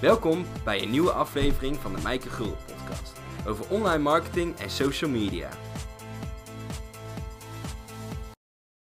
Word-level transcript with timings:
Welkom 0.00 0.44
bij 0.64 0.82
een 0.82 0.90
nieuwe 0.90 1.10
aflevering 1.10 1.76
van 1.76 1.94
de 1.94 2.02
Mijke 2.02 2.28
Gul 2.28 2.56
podcast 2.66 3.20
over 3.46 3.70
online 3.70 4.02
marketing 4.02 4.56
en 4.56 4.70
social 4.70 5.10
media. 5.10 5.48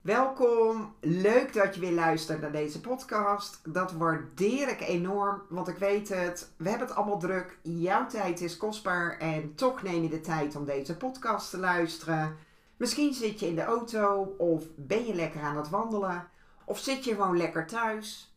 Welkom, 0.02 0.96
leuk 1.00 1.54
dat 1.54 1.76
je 1.76 1.81
weer 1.81 1.92
luistert 1.92 2.42
naar 2.42 2.52
deze 2.52 2.81
podcast. 2.81 3.60
Dat 3.74 3.92
waardeer 3.92 4.70
ik 4.70 4.81
enorm, 4.81 5.42
want 5.49 5.67
ik 5.67 5.78
weet 5.78 6.10
het, 6.10 6.53
we 6.58 6.70
hebben 6.70 6.88
het 6.88 6.96
allemaal 6.97 7.20
druk. 7.20 7.58
Jouw 7.62 8.08
tijd 8.08 8.42
is 8.42 8.58
kostbaar 8.58 9.17
en 9.17 9.56
toch 9.56 9.83
neem 9.83 10.04
je 10.04 10.10
de 10.10 10.22
tijd 10.22 10.56
om 10.56 10.65
deze 10.65 10.97
podcast 10.97 11.49
te 11.49 11.58
luisteren. 11.58 12.35
Misschien 12.78 13.13
zit 13.13 13.40
je 13.40 13.47
in 13.47 13.56
de 13.56 13.63
auto 13.63 14.35
of 14.38 14.63
ben 14.76 15.06
je 15.06 15.13
lekker 15.13 15.42
aan 15.42 15.58
het 15.58 15.70
wandelen 15.70 16.27
of 16.66 16.80
zit 16.80 17.04
je 17.04 17.12
gewoon 17.12 17.38
lekker 17.38 17.67
thuis. 17.67 18.35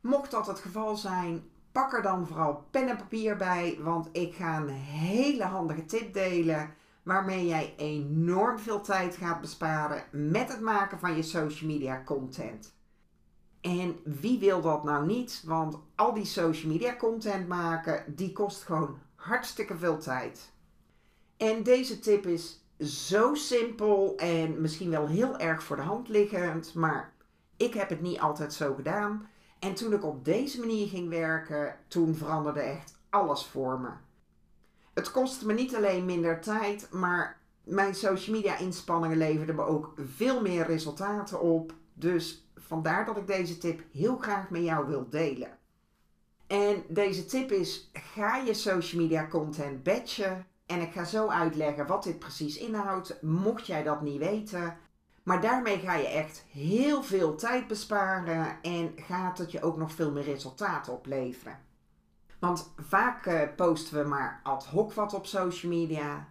Mocht 0.00 0.30
dat 0.30 0.46
het 0.46 0.58
geval 0.58 0.96
zijn, 0.96 1.50
pak 1.76 1.92
er 1.92 2.02
dan 2.02 2.26
vooral 2.26 2.64
pen 2.70 2.88
en 2.88 2.96
papier 2.96 3.36
bij, 3.36 3.78
want 3.80 4.08
ik 4.12 4.34
ga 4.34 4.56
een 4.56 4.68
hele 4.68 5.44
handige 5.44 5.84
tip 5.84 6.12
delen 6.12 6.74
waarmee 7.02 7.46
jij 7.46 7.74
enorm 7.76 8.58
veel 8.58 8.80
tijd 8.80 9.16
gaat 9.16 9.40
besparen 9.40 10.02
met 10.10 10.48
het 10.48 10.60
maken 10.60 10.98
van 10.98 11.16
je 11.16 11.22
social 11.22 11.70
media 11.70 12.02
content. 12.04 12.74
En 13.60 13.96
wie 14.04 14.38
wil 14.38 14.60
dat 14.60 14.84
nou 14.84 15.06
niet? 15.06 15.42
Want 15.46 15.78
al 15.94 16.14
die 16.14 16.24
social 16.24 16.72
media 16.72 16.96
content 16.96 17.48
maken, 17.48 18.14
die 18.16 18.32
kost 18.32 18.62
gewoon 18.62 18.98
hartstikke 19.14 19.76
veel 19.76 19.98
tijd. 19.98 20.52
En 21.36 21.62
deze 21.62 21.98
tip 21.98 22.26
is 22.26 22.64
zo 22.78 23.34
simpel 23.34 24.14
en 24.16 24.60
misschien 24.60 24.90
wel 24.90 25.06
heel 25.06 25.38
erg 25.38 25.62
voor 25.62 25.76
de 25.76 25.82
hand 25.82 26.08
liggend, 26.08 26.74
maar 26.74 27.12
ik 27.56 27.74
heb 27.74 27.88
het 27.88 28.00
niet 28.00 28.20
altijd 28.20 28.52
zo 28.52 28.74
gedaan. 28.74 29.28
En 29.66 29.74
toen 29.74 29.92
ik 29.92 30.04
op 30.04 30.24
deze 30.24 30.60
manier 30.60 30.88
ging 30.88 31.08
werken, 31.08 31.76
toen 31.88 32.14
veranderde 32.14 32.60
echt 32.60 32.98
alles 33.10 33.46
voor 33.46 33.80
me. 33.80 33.88
Het 34.94 35.10
kostte 35.10 35.46
me 35.46 35.52
niet 35.52 35.74
alleen 35.74 36.04
minder 36.04 36.40
tijd, 36.40 36.88
maar 36.90 37.40
mijn 37.64 37.94
social 37.94 38.36
media 38.36 38.58
inspanningen 38.58 39.16
leverden 39.16 39.54
me 39.54 39.62
ook 39.62 39.92
veel 39.96 40.40
meer 40.40 40.66
resultaten 40.66 41.40
op. 41.40 41.74
Dus 41.94 42.48
vandaar 42.56 43.04
dat 43.04 43.16
ik 43.16 43.26
deze 43.26 43.58
tip 43.58 43.82
heel 43.92 44.16
graag 44.16 44.50
met 44.50 44.62
jou 44.62 44.86
wil 44.86 45.08
delen. 45.10 45.58
En 46.46 46.82
deze 46.88 47.26
tip 47.26 47.50
is: 47.50 47.90
ga 47.92 48.36
je 48.36 48.54
social 48.54 49.02
media 49.02 49.26
content 49.28 49.82
batchen. 49.82 50.46
En 50.66 50.80
ik 50.80 50.92
ga 50.92 51.04
zo 51.04 51.28
uitleggen 51.28 51.86
wat 51.86 52.02
dit 52.02 52.18
precies 52.18 52.58
inhoudt, 52.58 53.22
mocht 53.22 53.66
jij 53.66 53.82
dat 53.82 54.02
niet 54.02 54.18
weten. 54.18 54.76
Maar 55.26 55.40
daarmee 55.40 55.78
ga 55.78 55.94
je 55.94 56.06
echt 56.06 56.44
heel 56.50 57.02
veel 57.02 57.34
tijd 57.36 57.66
besparen 57.66 58.62
en 58.62 58.92
gaat 58.96 59.38
het 59.38 59.52
je 59.52 59.62
ook 59.62 59.76
nog 59.76 59.92
veel 59.92 60.12
meer 60.12 60.22
resultaten 60.22 60.92
opleveren. 60.92 61.58
Want 62.38 62.72
vaak 62.76 63.26
uh, 63.26 63.40
posten 63.56 64.02
we 64.02 64.08
maar 64.08 64.40
ad 64.42 64.66
hoc 64.66 64.92
wat 64.92 65.14
op 65.14 65.26
social 65.26 65.72
media. 65.72 66.28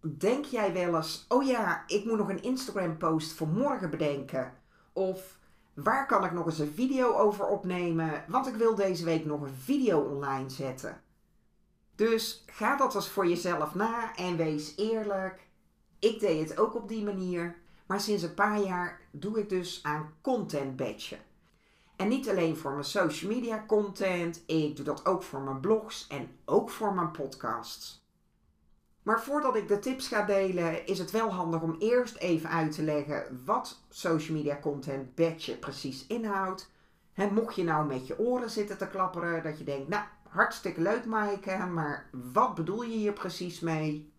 Denk 0.00 0.44
jij 0.44 0.72
wel 0.72 0.96
eens, 0.96 1.24
oh 1.28 1.46
ja, 1.46 1.82
ik 1.86 2.04
moet 2.04 2.18
nog 2.18 2.28
een 2.28 2.42
Instagram 2.42 2.96
post 2.96 3.32
voor 3.32 3.48
morgen 3.48 3.90
bedenken? 3.90 4.52
Of 4.92 5.38
waar 5.74 6.06
kan 6.06 6.24
ik 6.24 6.32
nog 6.32 6.46
eens 6.46 6.58
een 6.58 6.74
video 6.74 7.12
over 7.12 7.46
opnemen? 7.46 8.24
Want 8.28 8.46
ik 8.46 8.54
wil 8.54 8.74
deze 8.74 9.04
week 9.04 9.24
nog 9.24 9.40
een 9.40 9.54
video 9.54 10.00
online 10.00 10.50
zetten. 10.50 11.00
Dus 11.94 12.44
ga 12.46 12.76
dat 12.76 12.94
eens 12.94 13.08
voor 13.08 13.26
jezelf 13.26 13.74
na 13.74 14.14
en 14.16 14.36
wees 14.36 14.76
eerlijk. 14.76 15.48
Ik 15.98 16.20
deed 16.20 16.48
het 16.48 16.58
ook 16.58 16.74
op 16.74 16.88
die 16.88 17.04
manier. 17.04 17.64
Maar 17.86 18.00
sinds 18.00 18.22
een 18.22 18.34
paar 18.34 18.60
jaar 18.60 19.00
doe 19.10 19.38
ik 19.38 19.48
dus 19.48 19.80
aan 19.82 20.12
content 20.20 20.76
batchen. 20.76 21.18
En 21.96 22.08
niet 22.08 22.28
alleen 22.28 22.56
voor 22.56 22.72
mijn 22.72 22.84
social 22.84 23.32
media 23.32 23.64
content, 23.66 24.42
ik 24.46 24.76
doe 24.76 24.84
dat 24.84 25.06
ook 25.06 25.22
voor 25.22 25.40
mijn 25.40 25.60
blogs 25.60 26.06
en 26.06 26.28
ook 26.44 26.70
voor 26.70 26.94
mijn 26.94 27.10
podcasts. 27.10 28.04
Maar 29.02 29.22
voordat 29.22 29.56
ik 29.56 29.68
de 29.68 29.78
tips 29.78 30.08
ga 30.08 30.22
delen, 30.22 30.86
is 30.86 30.98
het 30.98 31.10
wel 31.10 31.32
handig 31.32 31.62
om 31.62 31.76
eerst 31.78 32.16
even 32.16 32.50
uit 32.50 32.72
te 32.72 32.82
leggen 32.82 33.42
wat 33.44 33.80
social 33.88 34.36
media 34.36 34.58
content 34.60 35.14
batchen 35.14 35.58
precies 35.58 36.06
inhoudt. 36.06 36.70
En 37.14 37.34
mocht 37.34 37.54
je 37.54 37.64
nou 37.64 37.86
met 37.86 38.06
je 38.06 38.18
oren 38.18 38.50
zitten 38.50 38.78
te 38.78 38.88
klapperen, 38.88 39.42
dat 39.42 39.58
je 39.58 39.64
denkt, 39.64 39.88
nou 39.88 40.04
hartstikke 40.28 40.80
leuk 40.80 41.04
Maaike, 41.04 41.56
maar 41.56 42.08
wat 42.32 42.54
bedoel 42.54 42.82
je 42.82 42.96
hier 42.96 43.12
precies 43.12 43.60
mee? 43.60 44.12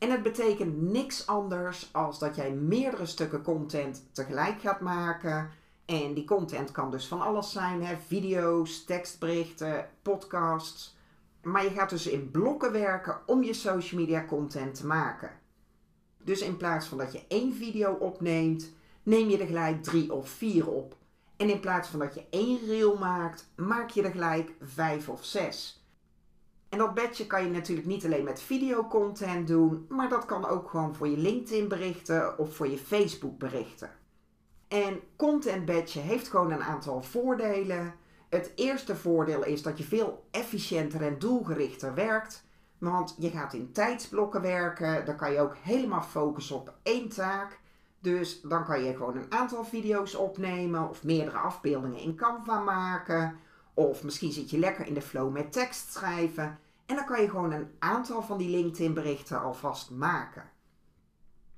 En 0.00 0.10
het 0.10 0.22
betekent 0.22 0.80
niks 0.80 1.26
anders 1.26 1.88
als 1.92 2.18
dat 2.18 2.36
jij 2.36 2.50
meerdere 2.50 3.06
stukken 3.06 3.42
content 3.42 4.04
tegelijk 4.12 4.60
gaat 4.60 4.80
maken. 4.80 5.50
En 5.84 6.14
die 6.14 6.24
content 6.24 6.70
kan 6.70 6.90
dus 6.90 7.06
van 7.06 7.20
alles 7.20 7.52
zijn: 7.52 7.84
hè? 7.84 7.96
video's, 8.06 8.84
tekstberichten, 8.84 9.88
podcasts. 10.02 10.96
Maar 11.42 11.64
je 11.64 11.70
gaat 11.70 11.90
dus 11.90 12.06
in 12.06 12.30
blokken 12.30 12.72
werken 12.72 13.20
om 13.26 13.42
je 13.42 13.52
social 13.52 14.00
media 14.00 14.24
content 14.24 14.74
te 14.74 14.86
maken. 14.86 15.30
Dus 16.24 16.40
in 16.40 16.56
plaats 16.56 16.86
van 16.86 16.98
dat 16.98 17.12
je 17.12 17.24
één 17.28 17.54
video 17.54 17.92
opneemt, 17.92 18.72
neem 19.02 19.28
je 19.28 19.38
er 19.38 19.46
gelijk 19.46 19.82
drie 19.82 20.12
of 20.12 20.28
vier 20.28 20.68
op. 20.68 20.96
En 21.36 21.50
in 21.50 21.60
plaats 21.60 21.88
van 21.88 21.98
dat 21.98 22.14
je 22.14 22.24
één 22.30 22.58
reel 22.66 22.98
maakt, 22.98 23.50
maak 23.56 23.90
je 23.90 24.02
er 24.02 24.10
gelijk 24.10 24.52
vijf 24.60 25.08
of 25.08 25.24
zes. 25.24 25.79
En 26.70 26.78
dat 26.78 26.94
badge 26.94 27.26
kan 27.26 27.44
je 27.44 27.50
natuurlijk 27.50 27.86
niet 27.86 28.04
alleen 28.04 28.24
met 28.24 28.42
videocontent 28.42 29.46
doen, 29.46 29.86
maar 29.88 30.08
dat 30.08 30.24
kan 30.24 30.46
ook 30.46 30.70
gewoon 30.70 30.94
voor 30.94 31.08
je 31.08 31.16
LinkedIn 31.16 31.68
berichten 31.68 32.38
of 32.38 32.54
voor 32.54 32.68
je 32.68 32.78
Facebook 32.78 33.38
berichten. 33.38 33.90
En 34.68 35.00
content 35.16 35.64
badge 35.64 35.98
heeft 35.98 36.28
gewoon 36.28 36.50
een 36.50 36.62
aantal 36.62 37.02
voordelen. 37.02 37.94
Het 38.28 38.52
eerste 38.54 38.96
voordeel 38.96 39.44
is 39.44 39.62
dat 39.62 39.78
je 39.78 39.84
veel 39.84 40.24
efficiënter 40.30 41.02
en 41.02 41.18
doelgerichter 41.18 41.94
werkt. 41.94 42.44
Want 42.78 43.16
je 43.18 43.30
gaat 43.30 43.52
in 43.52 43.72
tijdsblokken 43.72 44.42
werken. 44.42 45.04
Dan 45.04 45.16
kan 45.16 45.32
je 45.32 45.40
ook 45.40 45.56
helemaal 45.56 46.02
focussen 46.02 46.56
op 46.56 46.74
één 46.82 47.08
taak. 47.08 47.58
Dus 47.98 48.40
dan 48.40 48.64
kan 48.64 48.84
je 48.84 48.96
gewoon 48.96 49.16
een 49.16 49.32
aantal 49.32 49.64
video's 49.64 50.14
opnemen 50.14 50.88
of 50.88 51.04
meerdere 51.04 51.38
afbeeldingen 51.38 52.00
in 52.00 52.16
Canva 52.16 52.60
maken. 52.60 53.38
Of 53.80 54.02
misschien 54.02 54.32
zit 54.32 54.50
je 54.50 54.58
lekker 54.58 54.86
in 54.86 54.94
de 54.94 55.02
flow 55.02 55.32
met 55.32 55.52
tekst 55.52 55.92
schrijven. 55.92 56.58
En 56.86 56.96
dan 56.96 57.04
kan 57.04 57.20
je 57.20 57.28
gewoon 57.28 57.52
een 57.52 57.70
aantal 57.78 58.22
van 58.22 58.38
die 58.38 58.48
LinkedIn 58.48 58.94
berichten 58.94 59.42
alvast 59.42 59.90
maken. 59.90 60.50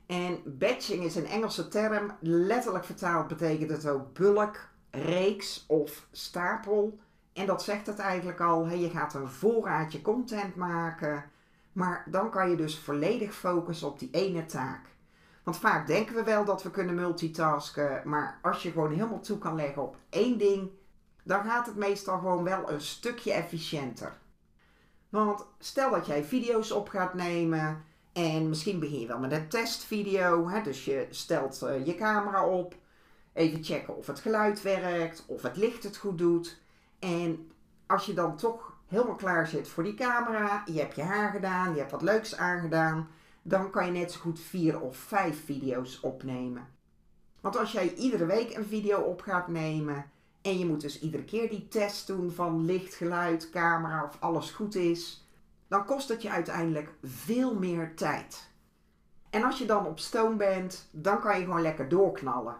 En 0.06 0.42
batching 0.44 1.04
is 1.04 1.16
een 1.16 1.26
Engelse 1.26 1.68
term. 1.68 2.10
Letterlijk 2.20 2.84
vertaald 2.84 3.28
betekent 3.28 3.70
het 3.70 3.88
ook 3.88 4.12
bulk, 4.12 4.68
reeks 4.90 5.64
of 5.68 6.06
stapel. 6.10 6.98
En 7.32 7.46
dat 7.46 7.62
zegt 7.62 7.86
het 7.86 7.98
eigenlijk 7.98 8.40
al. 8.40 8.68
je 8.68 8.90
gaat 8.90 9.14
een 9.14 9.28
voorraadje 9.28 10.02
content 10.02 10.54
maken. 10.54 11.24
Maar 11.72 12.04
dan 12.10 12.30
kan 12.30 12.50
je 12.50 12.56
dus 12.56 12.78
volledig 12.78 13.34
focussen 13.34 13.88
op 13.88 13.98
die 13.98 14.10
ene 14.10 14.46
taak. 14.46 14.86
Want 15.42 15.56
vaak 15.56 15.86
denken 15.86 16.14
we 16.14 16.22
wel 16.22 16.44
dat 16.44 16.62
we 16.62 16.70
kunnen 16.70 16.94
multitasken. 16.94 18.02
Maar 18.04 18.38
als 18.42 18.62
je 18.62 18.70
gewoon 18.70 18.92
helemaal 18.92 19.20
toe 19.20 19.38
kan 19.38 19.54
leggen 19.54 19.82
op 19.82 19.96
één 20.10 20.38
ding 20.38 20.70
dan 21.22 21.44
gaat 21.44 21.66
het 21.66 21.76
meestal 21.76 22.18
gewoon 22.18 22.44
wel 22.44 22.70
een 22.70 22.80
stukje 22.80 23.32
efficiënter. 23.32 24.12
Want 25.08 25.46
stel 25.58 25.90
dat 25.90 26.06
jij 26.06 26.24
video's 26.24 26.70
op 26.70 26.88
gaat 26.88 27.14
nemen 27.14 27.84
en 28.12 28.48
misschien 28.48 28.78
begin 28.78 29.00
je 29.00 29.06
wel 29.06 29.18
met 29.18 29.32
een 29.32 29.48
testvideo. 29.48 30.48
Hè? 30.48 30.62
Dus 30.62 30.84
je 30.84 31.06
stelt 31.10 31.62
uh, 31.64 31.86
je 31.86 31.94
camera 31.94 32.46
op, 32.46 32.74
even 33.32 33.64
checken 33.64 33.96
of 33.96 34.06
het 34.06 34.20
geluid 34.20 34.62
werkt, 34.62 35.24
of 35.26 35.42
het 35.42 35.56
licht 35.56 35.82
het 35.82 35.96
goed 35.96 36.18
doet. 36.18 36.60
En 36.98 37.50
als 37.86 38.06
je 38.06 38.14
dan 38.14 38.36
toch 38.36 38.72
helemaal 38.86 39.14
klaar 39.14 39.46
zit 39.46 39.68
voor 39.68 39.82
die 39.82 39.94
camera, 39.94 40.62
je 40.66 40.80
hebt 40.80 40.96
je 40.96 41.02
haar 41.02 41.30
gedaan, 41.30 41.72
je 41.72 41.78
hebt 41.78 41.90
wat 41.90 42.02
leuks 42.02 42.36
aangedaan, 42.36 43.08
dan 43.42 43.70
kan 43.70 43.86
je 43.86 43.92
net 43.92 44.12
zo 44.12 44.20
goed 44.20 44.40
vier 44.40 44.80
of 44.80 44.96
vijf 44.96 45.44
video's 45.44 45.98
opnemen. 46.02 46.68
Want 47.40 47.56
als 47.56 47.72
jij 47.72 47.94
iedere 47.94 48.26
week 48.26 48.56
een 48.56 48.66
video 48.66 49.00
op 49.00 49.20
gaat 49.20 49.48
nemen, 49.48 50.10
en 50.42 50.58
je 50.58 50.66
moet 50.66 50.80
dus 50.80 51.00
iedere 51.00 51.24
keer 51.24 51.48
die 51.50 51.68
test 51.68 52.06
doen 52.06 52.30
van 52.30 52.64
licht, 52.64 52.94
geluid, 52.94 53.50
camera 53.50 54.04
of 54.04 54.16
alles 54.20 54.50
goed 54.50 54.74
is. 54.74 55.26
Dan 55.68 55.84
kost 55.84 56.08
het 56.08 56.22
je 56.22 56.30
uiteindelijk 56.30 56.94
veel 57.02 57.54
meer 57.54 57.94
tijd. 57.94 58.50
En 59.30 59.42
als 59.42 59.58
je 59.58 59.66
dan 59.66 59.86
op 59.86 59.98
stoom 59.98 60.36
bent, 60.36 60.88
dan 60.90 61.20
kan 61.20 61.38
je 61.38 61.44
gewoon 61.44 61.62
lekker 61.62 61.88
doorknallen. 61.88 62.56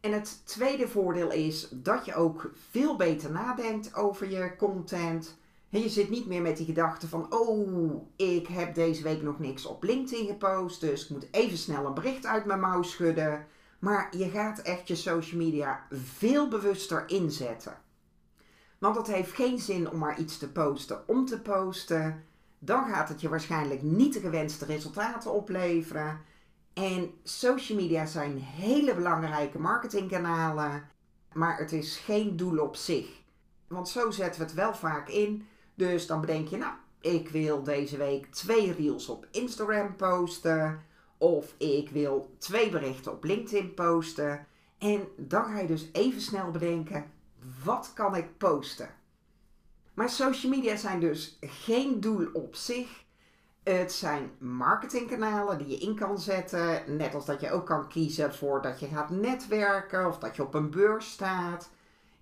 En 0.00 0.12
het 0.12 0.46
tweede 0.46 0.88
voordeel 0.88 1.30
is 1.30 1.68
dat 1.70 2.04
je 2.04 2.14
ook 2.14 2.50
veel 2.70 2.96
beter 2.96 3.30
nadenkt 3.30 3.94
over 3.94 4.30
je 4.30 4.56
content. 4.56 5.38
En 5.70 5.80
je 5.80 5.88
zit 5.88 6.10
niet 6.10 6.26
meer 6.26 6.42
met 6.42 6.56
die 6.56 6.66
gedachte 6.66 7.08
van, 7.08 7.26
oh, 7.32 8.02
ik 8.16 8.46
heb 8.46 8.74
deze 8.74 9.02
week 9.02 9.22
nog 9.22 9.38
niks 9.38 9.66
op 9.66 9.82
LinkedIn 9.82 10.26
gepost, 10.26 10.80
dus 10.80 11.04
ik 11.04 11.10
moet 11.10 11.28
even 11.30 11.58
snel 11.58 11.86
een 11.86 11.94
bericht 11.94 12.26
uit 12.26 12.44
mijn 12.44 12.60
mouw 12.60 12.82
schudden. 12.82 13.46
Maar 13.78 14.16
je 14.16 14.30
gaat 14.30 14.58
echt 14.58 14.88
je 14.88 14.94
social 14.94 15.40
media 15.40 15.86
veel 15.90 16.48
bewuster 16.48 17.04
inzetten. 17.06 17.76
Want 18.78 18.96
het 18.96 19.06
heeft 19.06 19.32
geen 19.32 19.58
zin 19.58 19.90
om 19.90 19.98
maar 19.98 20.18
iets 20.18 20.38
te 20.38 20.52
posten 20.52 21.08
om 21.08 21.26
te 21.26 21.40
posten. 21.40 22.24
Dan 22.58 22.84
gaat 22.84 23.08
het 23.08 23.20
je 23.20 23.28
waarschijnlijk 23.28 23.82
niet 23.82 24.12
de 24.12 24.20
gewenste 24.20 24.64
resultaten 24.64 25.32
opleveren. 25.32 26.20
En 26.72 27.10
social 27.22 27.78
media 27.78 28.06
zijn 28.06 28.38
hele 28.38 28.94
belangrijke 28.94 29.58
marketingkanalen, 29.58 30.88
maar 31.32 31.58
het 31.58 31.72
is 31.72 31.96
geen 31.96 32.36
doel 32.36 32.58
op 32.58 32.76
zich. 32.76 33.08
Want 33.68 33.88
zo 33.88 34.10
zetten 34.10 34.40
we 34.40 34.46
het 34.46 34.56
wel 34.56 34.74
vaak 34.74 35.08
in. 35.08 35.46
Dus 35.74 36.06
dan 36.06 36.20
bedenk 36.20 36.48
je, 36.48 36.56
nou, 36.56 36.72
ik 37.00 37.28
wil 37.28 37.62
deze 37.62 37.96
week 37.96 38.26
twee 38.26 38.72
reels 38.72 39.08
op 39.08 39.26
Instagram 39.30 39.96
posten. 39.96 40.82
Of 41.18 41.54
ik 41.56 41.90
wil 41.90 42.34
twee 42.38 42.70
berichten 42.70 43.12
op 43.12 43.24
LinkedIn 43.24 43.74
posten. 43.74 44.46
En 44.78 45.08
dan 45.16 45.44
ga 45.44 45.58
je 45.58 45.66
dus 45.66 45.88
even 45.92 46.20
snel 46.20 46.50
bedenken, 46.50 47.10
wat 47.64 47.90
kan 47.94 48.16
ik 48.16 48.38
posten? 48.38 48.88
Maar 49.94 50.10
social 50.10 50.52
media 50.52 50.76
zijn 50.76 51.00
dus 51.00 51.38
geen 51.40 52.00
doel 52.00 52.28
op 52.32 52.54
zich. 52.54 53.04
Het 53.62 53.92
zijn 53.92 54.30
marketingkanalen 54.38 55.58
die 55.58 55.66
je 55.66 55.78
in 55.78 55.94
kan 55.94 56.18
zetten. 56.18 56.96
Net 56.96 57.14
als 57.14 57.26
dat 57.26 57.40
je 57.40 57.50
ook 57.50 57.66
kan 57.66 57.88
kiezen 57.88 58.34
voor 58.34 58.62
dat 58.62 58.80
je 58.80 58.86
gaat 58.86 59.10
netwerken 59.10 60.06
of 60.06 60.18
dat 60.18 60.36
je 60.36 60.42
op 60.42 60.54
een 60.54 60.70
beurs 60.70 61.10
staat. 61.10 61.70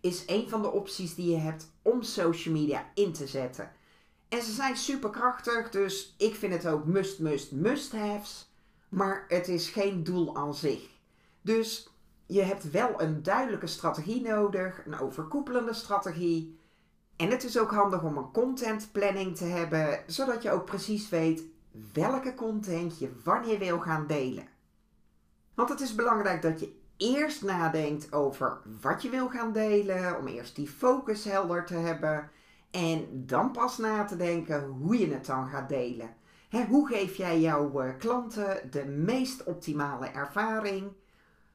Is 0.00 0.24
een 0.26 0.48
van 0.48 0.62
de 0.62 0.70
opties 0.70 1.14
die 1.14 1.30
je 1.30 1.36
hebt 1.36 1.70
om 1.82 2.02
social 2.02 2.54
media 2.54 2.90
in 2.94 3.12
te 3.12 3.26
zetten. 3.26 3.70
En 4.28 4.42
ze 4.42 4.52
zijn 4.52 4.76
superkrachtig, 4.76 5.70
dus 5.70 6.14
ik 6.18 6.34
vind 6.34 6.52
het 6.52 6.66
ook 6.66 6.84
must, 6.84 7.18
must, 7.18 7.52
must-haves. 7.52 8.50
Maar 8.96 9.24
het 9.28 9.48
is 9.48 9.68
geen 9.68 10.04
doel 10.04 10.36
aan 10.36 10.54
zich. 10.54 10.88
Dus 11.42 11.90
je 12.26 12.42
hebt 12.42 12.70
wel 12.70 13.00
een 13.00 13.22
duidelijke 13.22 13.66
strategie 13.66 14.22
nodig, 14.22 14.86
een 14.86 14.98
overkoepelende 14.98 15.72
strategie. 15.72 16.58
En 17.16 17.30
het 17.30 17.44
is 17.44 17.58
ook 17.58 17.70
handig 17.70 18.02
om 18.02 18.16
een 18.16 18.30
contentplanning 18.30 19.36
te 19.36 19.44
hebben, 19.44 20.02
zodat 20.06 20.42
je 20.42 20.50
ook 20.50 20.64
precies 20.64 21.08
weet 21.08 21.42
welke 21.92 22.34
content 22.34 22.98
je 22.98 23.10
wanneer 23.24 23.58
wil 23.58 23.80
gaan 23.80 24.06
delen. 24.06 24.48
Want 25.54 25.68
het 25.68 25.80
is 25.80 25.94
belangrijk 25.94 26.42
dat 26.42 26.60
je 26.60 26.78
eerst 26.96 27.42
nadenkt 27.42 28.12
over 28.12 28.60
wat 28.80 29.02
je 29.02 29.08
wil 29.08 29.28
gaan 29.28 29.52
delen, 29.52 30.18
om 30.18 30.26
eerst 30.26 30.56
die 30.56 30.68
focus 30.68 31.24
helder 31.24 31.64
te 31.64 31.74
hebben 31.74 32.30
en 32.70 33.06
dan 33.26 33.50
pas 33.50 33.78
na 33.78 34.04
te 34.04 34.16
denken 34.16 34.64
hoe 34.64 34.98
je 34.98 35.12
het 35.12 35.26
dan 35.26 35.48
gaat 35.48 35.68
delen. 35.68 36.16
Hoe 36.50 36.88
geef 36.88 37.16
jij 37.16 37.40
jouw 37.40 37.80
eh, 37.80 37.96
klanten 37.98 38.70
de 38.70 38.84
meest 38.84 39.44
optimale 39.44 40.06
ervaring? 40.06 40.92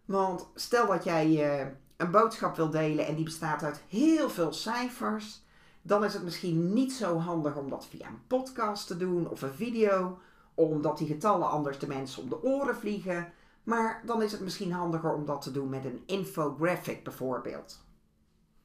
Want 0.05 0.47
stel 0.55 0.87
dat 0.87 1.03
jij 1.03 1.27
uh, 1.27 1.67
een 1.97 2.11
boodschap 2.11 2.55
wil 2.55 2.69
delen 2.69 3.07
en 3.07 3.15
die 3.15 3.23
bestaat 3.23 3.63
uit 3.63 3.81
heel 3.87 4.29
veel 4.29 4.53
cijfers, 4.53 5.43
dan 5.81 6.03
is 6.03 6.13
het 6.13 6.23
misschien 6.23 6.73
niet 6.73 6.93
zo 6.93 7.17
handig 7.17 7.55
om 7.55 7.69
dat 7.69 7.87
via 7.89 8.07
een 8.07 8.27
podcast 8.27 8.87
te 8.87 8.97
doen 8.97 9.29
of 9.29 9.41
een 9.41 9.53
video, 9.53 10.19
omdat 10.53 10.97
die 10.97 11.07
getallen 11.07 11.49
anders 11.49 11.79
de 11.79 11.87
mensen 11.87 12.23
om 12.23 12.29
de 12.29 12.43
oren 12.43 12.75
vliegen. 12.75 13.33
Maar 13.63 14.01
dan 14.05 14.21
is 14.21 14.31
het 14.31 14.41
misschien 14.41 14.71
handiger 14.71 15.13
om 15.13 15.25
dat 15.25 15.41
te 15.41 15.51
doen 15.51 15.69
met 15.69 15.85
een 15.85 16.03
infographic 16.05 17.03
bijvoorbeeld. 17.03 17.83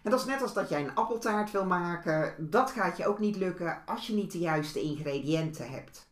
En 0.02 0.10
dat 0.10 0.20
is 0.20 0.26
net 0.26 0.42
als 0.42 0.54
dat 0.54 0.68
jij 0.68 0.84
een 0.84 0.94
appeltaart 0.94 1.50
wil 1.50 1.66
maken. 1.66 2.34
Dat 2.50 2.70
gaat 2.70 2.96
je 2.96 3.06
ook 3.06 3.18
niet 3.18 3.36
lukken 3.36 3.82
als 3.86 4.06
je 4.06 4.14
niet 4.14 4.32
de 4.32 4.38
juiste 4.38 4.80
ingrediënten 4.80 5.70
hebt. 5.70 6.08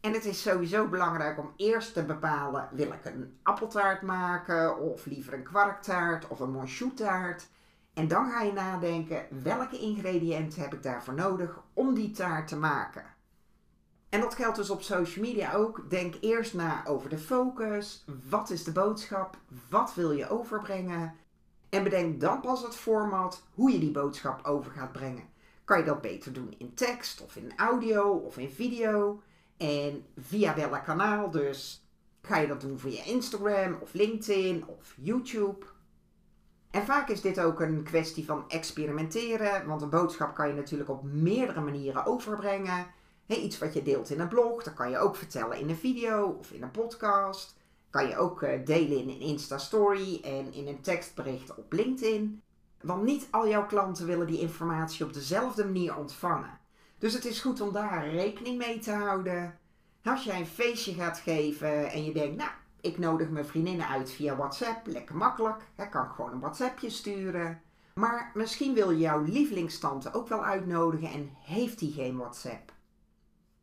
En 0.00 0.12
het 0.12 0.24
is 0.24 0.42
sowieso 0.42 0.88
belangrijk 0.88 1.38
om 1.38 1.52
eerst 1.56 1.92
te 1.92 2.04
bepalen: 2.04 2.68
wil 2.72 2.92
ik 2.92 3.04
een 3.04 3.38
appeltaart 3.42 4.02
maken, 4.02 4.78
of 4.78 5.06
liever 5.06 5.32
een 5.32 5.42
kwarktaart 5.42 6.28
of 6.28 6.40
een 6.40 6.50
monchou-taart? 6.50 7.48
En 7.94 8.08
dan 8.08 8.30
ga 8.30 8.42
je 8.42 8.52
nadenken: 8.52 9.26
welke 9.42 9.78
ingrediënten 9.78 10.62
heb 10.62 10.74
ik 10.74 10.82
daarvoor 10.82 11.14
nodig 11.14 11.60
om 11.72 11.94
die 11.94 12.10
taart 12.10 12.48
te 12.48 12.56
maken? 12.56 13.04
En 14.08 14.20
dat 14.20 14.34
geldt 14.34 14.56
dus 14.56 14.70
op 14.70 14.82
social 14.82 15.24
media 15.24 15.52
ook. 15.52 15.90
Denk 15.90 16.14
eerst 16.20 16.54
na 16.54 16.86
over 16.86 17.08
de 17.08 17.18
focus. 17.18 18.04
Wat 18.28 18.50
is 18.50 18.64
de 18.64 18.72
boodschap? 18.72 19.36
Wat 19.68 19.94
wil 19.94 20.12
je 20.12 20.28
overbrengen? 20.28 21.14
En 21.68 21.82
bedenk 21.82 22.20
dan 22.20 22.40
pas 22.40 22.62
het 22.62 22.76
format 22.76 23.42
hoe 23.54 23.72
je 23.72 23.78
die 23.78 23.90
boodschap 23.90 24.46
over 24.46 24.72
gaat 24.72 24.92
brengen. 24.92 25.28
Kan 25.64 25.78
je 25.78 25.84
dat 25.84 26.00
beter 26.00 26.32
doen 26.32 26.54
in 26.58 26.74
tekst 26.74 27.22
of 27.22 27.36
in 27.36 27.52
audio 27.56 28.10
of 28.10 28.38
in 28.38 28.50
video? 28.50 29.22
En 29.60 30.04
via 30.16 30.54
welk 30.54 30.84
kanaal 30.84 31.30
dus? 31.30 31.86
Ga 32.22 32.36
je 32.36 32.46
dat 32.46 32.60
doen 32.60 32.78
via 32.78 33.04
Instagram 33.04 33.78
of 33.80 33.92
LinkedIn 33.92 34.66
of 34.66 34.94
YouTube? 34.96 35.66
En 36.70 36.84
vaak 36.84 37.08
is 37.08 37.20
dit 37.20 37.40
ook 37.40 37.60
een 37.60 37.82
kwestie 37.82 38.24
van 38.24 38.44
experimenteren, 38.48 39.66
want 39.66 39.82
een 39.82 39.90
boodschap 39.90 40.34
kan 40.34 40.48
je 40.48 40.54
natuurlijk 40.54 40.90
op 40.90 41.02
meerdere 41.02 41.60
manieren 41.60 42.06
overbrengen. 42.06 42.86
iets 43.26 43.58
wat 43.58 43.74
je 43.74 43.82
deelt 43.82 44.10
in 44.10 44.20
een 44.20 44.28
blog, 44.28 44.62
dat 44.62 44.74
kan 44.74 44.90
je 44.90 44.98
ook 44.98 45.16
vertellen 45.16 45.58
in 45.58 45.68
een 45.68 45.76
video 45.76 46.36
of 46.38 46.50
in 46.50 46.62
een 46.62 46.70
podcast. 46.70 47.56
Kan 47.90 48.08
je 48.08 48.16
ook 48.16 48.42
eh, 48.42 48.64
delen 48.64 48.98
in 48.98 49.08
een 49.08 49.20
Insta-story 49.20 50.20
en 50.22 50.52
in 50.52 50.66
een 50.66 50.80
tekstbericht 50.80 51.54
op 51.54 51.72
LinkedIn. 51.72 52.42
Want 52.80 53.02
niet 53.02 53.28
al 53.30 53.48
jouw 53.48 53.66
klanten 53.66 54.06
willen 54.06 54.26
die 54.26 54.40
informatie 54.40 55.04
op 55.04 55.12
dezelfde 55.12 55.64
manier 55.64 55.96
ontvangen. 55.96 56.59
Dus 57.00 57.12
het 57.12 57.24
is 57.24 57.40
goed 57.40 57.60
om 57.60 57.72
daar 57.72 58.08
rekening 58.08 58.58
mee 58.58 58.78
te 58.78 58.92
houden. 58.92 59.58
Als 60.04 60.24
jij 60.24 60.40
een 60.40 60.46
feestje 60.46 60.94
gaat 60.94 61.18
geven 61.18 61.90
en 61.90 62.04
je 62.04 62.12
denkt, 62.12 62.36
nou, 62.36 62.50
ik 62.80 62.98
nodig 62.98 63.30
mijn 63.30 63.46
vriendinnen 63.46 63.88
uit 63.88 64.10
via 64.10 64.36
WhatsApp, 64.36 64.86
lekker 64.86 65.16
makkelijk. 65.16 65.62
Ik 65.76 65.90
kan 65.90 66.08
gewoon 66.08 66.32
een 66.32 66.40
WhatsAppje 66.40 66.90
sturen. 66.90 67.62
Maar 67.94 68.30
misschien 68.34 68.74
wil 68.74 68.90
je 68.90 68.98
jouw 68.98 69.22
lievelingstante 69.22 70.12
ook 70.14 70.28
wel 70.28 70.44
uitnodigen 70.44 71.08
en 71.08 71.30
heeft 71.40 71.78
die 71.78 71.92
geen 71.92 72.16
WhatsApp. 72.16 72.72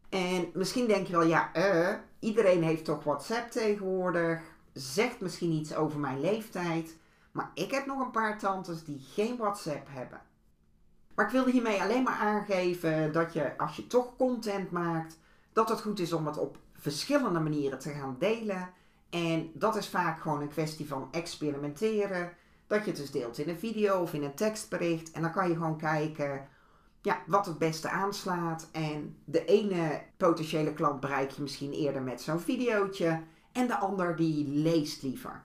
En 0.10 0.50
misschien 0.54 0.88
denk 0.88 1.07
je 1.07 1.13
wel, 1.13 1.28
ja, 1.28 1.50
uh, 1.56 1.95
iedereen 2.19 2.63
heeft 2.63 2.86
toch 2.86 3.04
WhatsApp 3.04 3.51
tegenwoordig. 3.51 4.42
Zegt 4.74 5.19
misschien 5.19 5.51
iets 5.51 5.75
over 5.75 6.00
mijn 6.00 6.19
leeftijd. 6.19 6.95
Maar 7.31 7.51
ik 7.54 7.72
heb 7.72 7.86
nog 7.86 8.00
een 8.00 8.12
paar 8.12 8.39
tantes 8.39 8.84
die 8.84 9.00
geen 9.13 9.38
WhatsApp 9.38 9.88
hebben. 9.89 10.22
Maar 11.17 11.25
ik 11.25 11.31
wilde 11.31 11.51
hiermee 11.51 11.81
alleen 11.81 12.03
maar 12.03 12.19
aangeven 12.19 13.11
dat 13.11 13.33
je, 13.33 13.57
als 13.57 13.75
je 13.75 13.87
toch 13.87 14.15
content 14.17 14.71
maakt, 14.71 15.19
dat 15.53 15.69
het 15.69 15.81
goed 15.81 15.99
is 15.99 16.13
om 16.13 16.25
het 16.25 16.37
op 16.37 16.57
verschillende 16.73 17.39
manieren 17.39 17.79
te 17.79 17.89
gaan 17.89 18.15
delen. 18.19 18.69
En 19.09 19.51
dat 19.53 19.75
is 19.75 19.87
vaak 19.87 20.21
gewoon 20.21 20.41
een 20.41 20.49
kwestie 20.49 20.87
van 20.87 21.07
experimenteren. 21.11 22.33
Dat 22.67 22.83
je 22.83 22.91
het 22.91 22.99
dus 22.99 23.11
deelt 23.11 23.37
in 23.37 23.49
een 23.49 23.59
video 23.59 24.01
of 24.01 24.13
in 24.13 24.23
een 24.23 24.35
tekstbericht. 24.35 25.11
En 25.11 25.21
dan 25.21 25.31
kan 25.31 25.47
je 25.47 25.53
gewoon 25.53 25.77
kijken 25.77 26.47
ja, 27.01 27.21
wat 27.27 27.45
het 27.45 27.57
beste 27.57 27.89
aanslaat. 27.89 28.69
En 28.71 29.17
de 29.25 29.45
ene 29.45 30.01
potentiële 30.17 30.73
klant 30.73 30.99
bereik 30.99 31.31
je 31.31 31.41
misschien 31.41 31.71
eerder 31.71 32.01
met 32.01 32.21
zo'n 32.21 32.39
videootje. 32.39 33.23
En 33.51 33.67
de 33.67 33.77
ander 33.77 34.15
die 34.15 34.47
leest 34.47 35.03
liever. 35.03 35.43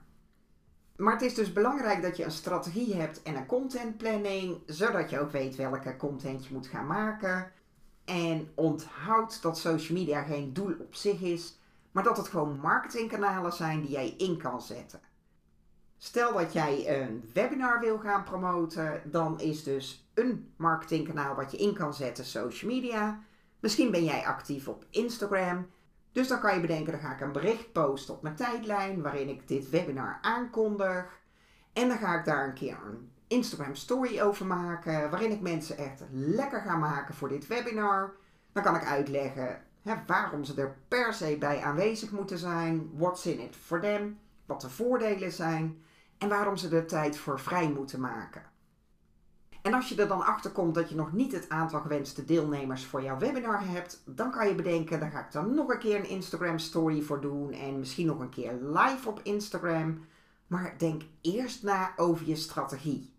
Maar 1.03 1.13
het 1.13 1.23
is 1.23 1.35
dus 1.35 1.53
belangrijk 1.53 2.03
dat 2.03 2.17
je 2.17 2.25
een 2.25 2.31
strategie 2.31 2.95
hebt 2.95 3.23
en 3.23 3.37
een 3.37 3.47
contentplanning, 3.47 4.59
zodat 4.67 5.11
je 5.11 5.21
ook 5.21 5.31
weet 5.31 5.57
welke 5.57 5.97
content 5.97 6.47
je 6.47 6.55
moet 6.55 6.67
gaan 6.67 6.87
maken. 6.87 7.53
En 8.05 8.51
onthoud 8.55 9.43
dat 9.43 9.59
social 9.59 9.99
media 9.99 10.23
geen 10.23 10.53
doel 10.53 10.75
op 10.79 10.95
zich 10.95 11.21
is, 11.21 11.59
maar 11.93 12.03
dat 12.03 12.17
het 12.17 12.29
gewoon 12.29 12.59
marketingkanalen 12.61 13.53
zijn 13.53 13.81
die 13.81 13.91
jij 13.91 14.15
in 14.19 14.37
kan 14.37 14.63
zetten. 14.63 15.01
Stel 15.99 16.33
dat 16.33 16.53
jij 16.53 17.03
een 17.03 17.31
webinar 17.33 17.81
wil 17.81 17.99
gaan 17.99 18.25
promoten, 18.25 19.03
dan 19.05 19.41
is 19.41 19.63
dus 19.63 20.09
een 20.15 20.53
marketingkanaal 20.57 21.35
wat 21.35 21.51
je 21.51 21.57
in 21.57 21.75
kan 21.75 21.95
zetten 21.95 22.25
social 22.25 22.71
media. 22.71 23.23
Misschien 23.61 23.91
ben 23.91 24.05
jij 24.05 24.27
actief 24.27 24.69
op 24.69 24.85
Instagram. 24.91 25.67
Dus 26.13 26.29
dan 26.29 26.41
kan 26.41 26.55
je 26.55 26.61
bedenken, 26.61 26.93
dan 26.93 27.01
ga 27.01 27.13
ik 27.13 27.21
een 27.21 27.33
bericht 27.33 27.73
posten 27.73 28.15
op 28.15 28.23
mijn 28.23 28.37
tijdlijn 28.37 29.03
waarin 29.03 29.29
ik 29.29 29.49
dit 29.49 29.71
webinar 29.71 30.19
aankondig. 30.21 31.21
En 31.73 31.89
dan 31.89 31.99
ga 31.99 32.19
ik 32.19 32.25
daar 32.25 32.45
een 32.45 32.55
keer 32.55 32.79
een 32.87 33.13
Instagram 33.27 33.75
story 33.75 34.21
over 34.21 34.47
maken, 34.47 35.11
waarin 35.11 35.31
ik 35.31 35.41
mensen 35.41 35.77
echt 35.77 36.03
lekker 36.11 36.61
ga 36.61 36.77
maken 36.77 37.15
voor 37.15 37.29
dit 37.29 37.47
webinar. 37.47 38.15
Dan 38.53 38.63
kan 38.63 38.75
ik 38.77 38.85
uitleggen 38.85 39.63
hè, 39.83 39.95
waarom 40.07 40.45
ze 40.45 40.61
er 40.61 40.77
per 40.89 41.15
se 41.15 41.37
bij 41.39 41.63
aanwezig 41.63 42.11
moeten 42.11 42.39
zijn, 42.39 42.91
what's 42.95 43.27
in 43.27 43.41
it 43.41 43.57
for 43.57 43.81
them, 43.81 44.19
wat 44.47 44.61
de 44.61 44.71
voordelen 44.71 45.33
zijn 45.33 45.83
en 46.19 46.29
waarom 46.29 46.57
ze 46.57 46.77
er 46.77 46.87
tijd 46.87 47.17
voor 47.17 47.41
vrij 47.41 47.69
moeten 47.71 48.01
maken. 48.01 48.52
En 49.63 49.75
als 49.75 49.89
je 49.89 49.95
er 49.95 50.09
dan 50.09 50.25
achter 50.25 50.51
komt 50.51 50.75
dat 50.75 50.89
je 50.89 50.95
nog 50.95 51.13
niet 51.13 51.33
het 51.33 51.49
aantal 51.49 51.81
gewenste 51.81 52.25
deelnemers 52.25 52.85
voor 52.85 53.03
jouw 53.03 53.19
webinar 53.19 53.67
hebt, 53.69 54.03
dan 54.07 54.31
kan 54.31 54.49
je 54.49 54.55
bedenken, 54.55 55.01
daar 55.01 55.11
ga 55.11 55.27
ik 55.27 55.33
dan 55.33 55.55
nog 55.55 55.69
een 55.69 55.79
keer 55.79 55.97
een 55.97 56.09
Instagram 56.09 56.59
story 56.59 57.03
voor 57.03 57.21
doen 57.21 57.53
en 57.53 57.79
misschien 57.79 58.07
nog 58.07 58.19
een 58.19 58.29
keer 58.29 58.53
live 58.53 59.09
op 59.09 59.21
Instagram. 59.23 60.05
Maar 60.47 60.75
denk 60.79 61.03
eerst 61.21 61.63
na 61.63 61.93
over 61.97 62.27
je 62.27 62.37
strategie. 62.37 63.15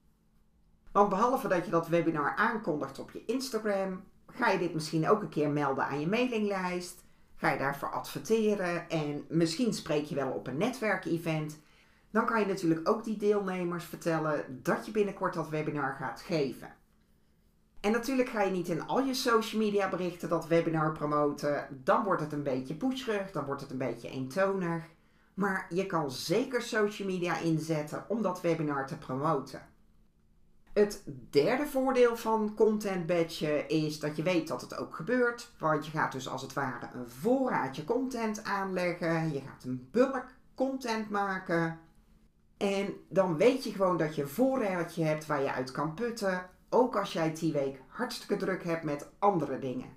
Want 0.91 1.09
behalve 1.09 1.47
dat 1.47 1.65
je 1.65 1.71
dat 1.71 1.87
webinar 1.87 2.35
aankondigt 2.35 2.99
op 2.99 3.11
je 3.11 3.25
Instagram, 3.25 4.03
ga 4.27 4.49
je 4.49 4.59
dit 4.59 4.73
misschien 4.73 5.09
ook 5.09 5.21
een 5.21 5.29
keer 5.29 5.49
melden 5.49 5.85
aan 5.85 5.99
je 5.99 6.07
mailinglijst. 6.07 7.03
Ga 7.35 7.51
je 7.51 7.57
daarvoor 7.57 7.91
adverteren 7.91 8.89
en 8.89 9.25
misschien 9.29 9.73
spreek 9.73 10.05
je 10.05 10.15
wel 10.15 10.31
op 10.31 10.47
een 10.47 10.57
netwerkevent. 10.57 11.59
Dan 12.13 12.25
kan 12.25 12.39
je 12.39 12.45
natuurlijk 12.45 12.89
ook 12.89 13.03
die 13.03 13.17
deelnemers 13.17 13.85
vertellen 13.85 14.59
dat 14.63 14.85
je 14.85 14.91
binnenkort 14.91 15.33
dat 15.33 15.49
webinar 15.49 15.95
gaat 15.99 16.21
geven. 16.21 16.75
En 17.79 17.91
natuurlijk 17.91 18.29
ga 18.29 18.41
je 18.41 18.51
niet 18.51 18.67
in 18.67 18.87
al 18.87 18.99
je 18.99 19.13
social 19.13 19.61
media 19.61 19.89
berichten 19.89 20.29
dat 20.29 20.47
webinar 20.47 20.91
promoten. 20.91 21.67
Dan 21.83 22.03
wordt 22.03 22.21
het 22.21 22.31
een 22.31 22.43
beetje 22.43 22.75
pusherig, 22.75 23.31
dan 23.31 23.45
wordt 23.45 23.61
het 23.61 23.71
een 23.71 23.77
beetje 23.77 24.09
eentonig. 24.09 24.83
Maar 25.33 25.65
je 25.69 25.85
kan 25.85 26.11
zeker 26.11 26.61
social 26.61 27.07
media 27.07 27.37
inzetten 27.37 28.05
om 28.07 28.21
dat 28.21 28.41
webinar 28.41 28.87
te 28.87 28.97
promoten. 28.97 29.61
Het 30.73 31.03
derde 31.29 31.65
voordeel 31.65 32.17
van 32.17 32.53
content 32.55 33.05
batchen 33.05 33.69
is 33.69 33.99
dat 33.99 34.15
je 34.15 34.23
weet 34.23 34.47
dat 34.47 34.61
het 34.61 34.77
ook 34.77 34.95
gebeurt. 34.95 35.51
Want 35.59 35.85
je 35.85 35.91
gaat 35.91 36.11
dus 36.11 36.29
als 36.29 36.41
het 36.41 36.53
ware 36.53 36.89
een 36.93 37.09
voorraadje 37.09 37.83
content 37.83 38.43
aanleggen. 38.43 39.33
Je 39.33 39.41
gaat 39.41 39.63
een 39.63 39.87
bulk 39.91 40.25
content 40.55 41.09
maken. 41.09 41.79
En 42.63 42.93
dan 43.09 43.37
weet 43.37 43.63
je 43.63 43.71
gewoon 43.71 43.97
dat 43.97 44.15
je 44.15 44.21
een 44.21 44.27
voorraadje 44.27 45.03
hebt 45.03 45.25
waar 45.25 45.41
je 45.41 45.51
uit 45.51 45.71
kan 45.71 45.93
putten. 45.93 46.49
Ook 46.69 46.95
als 46.95 47.13
jij 47.13 47.33
die 47.33 47.53
week 47.53 47.81
hartstikke 47.87 48.37
druk 48.37 48.63
hebt 48.63 48.83
met 48.83 49.09
andere 49.19 49.59
dingen. 49.59 49.89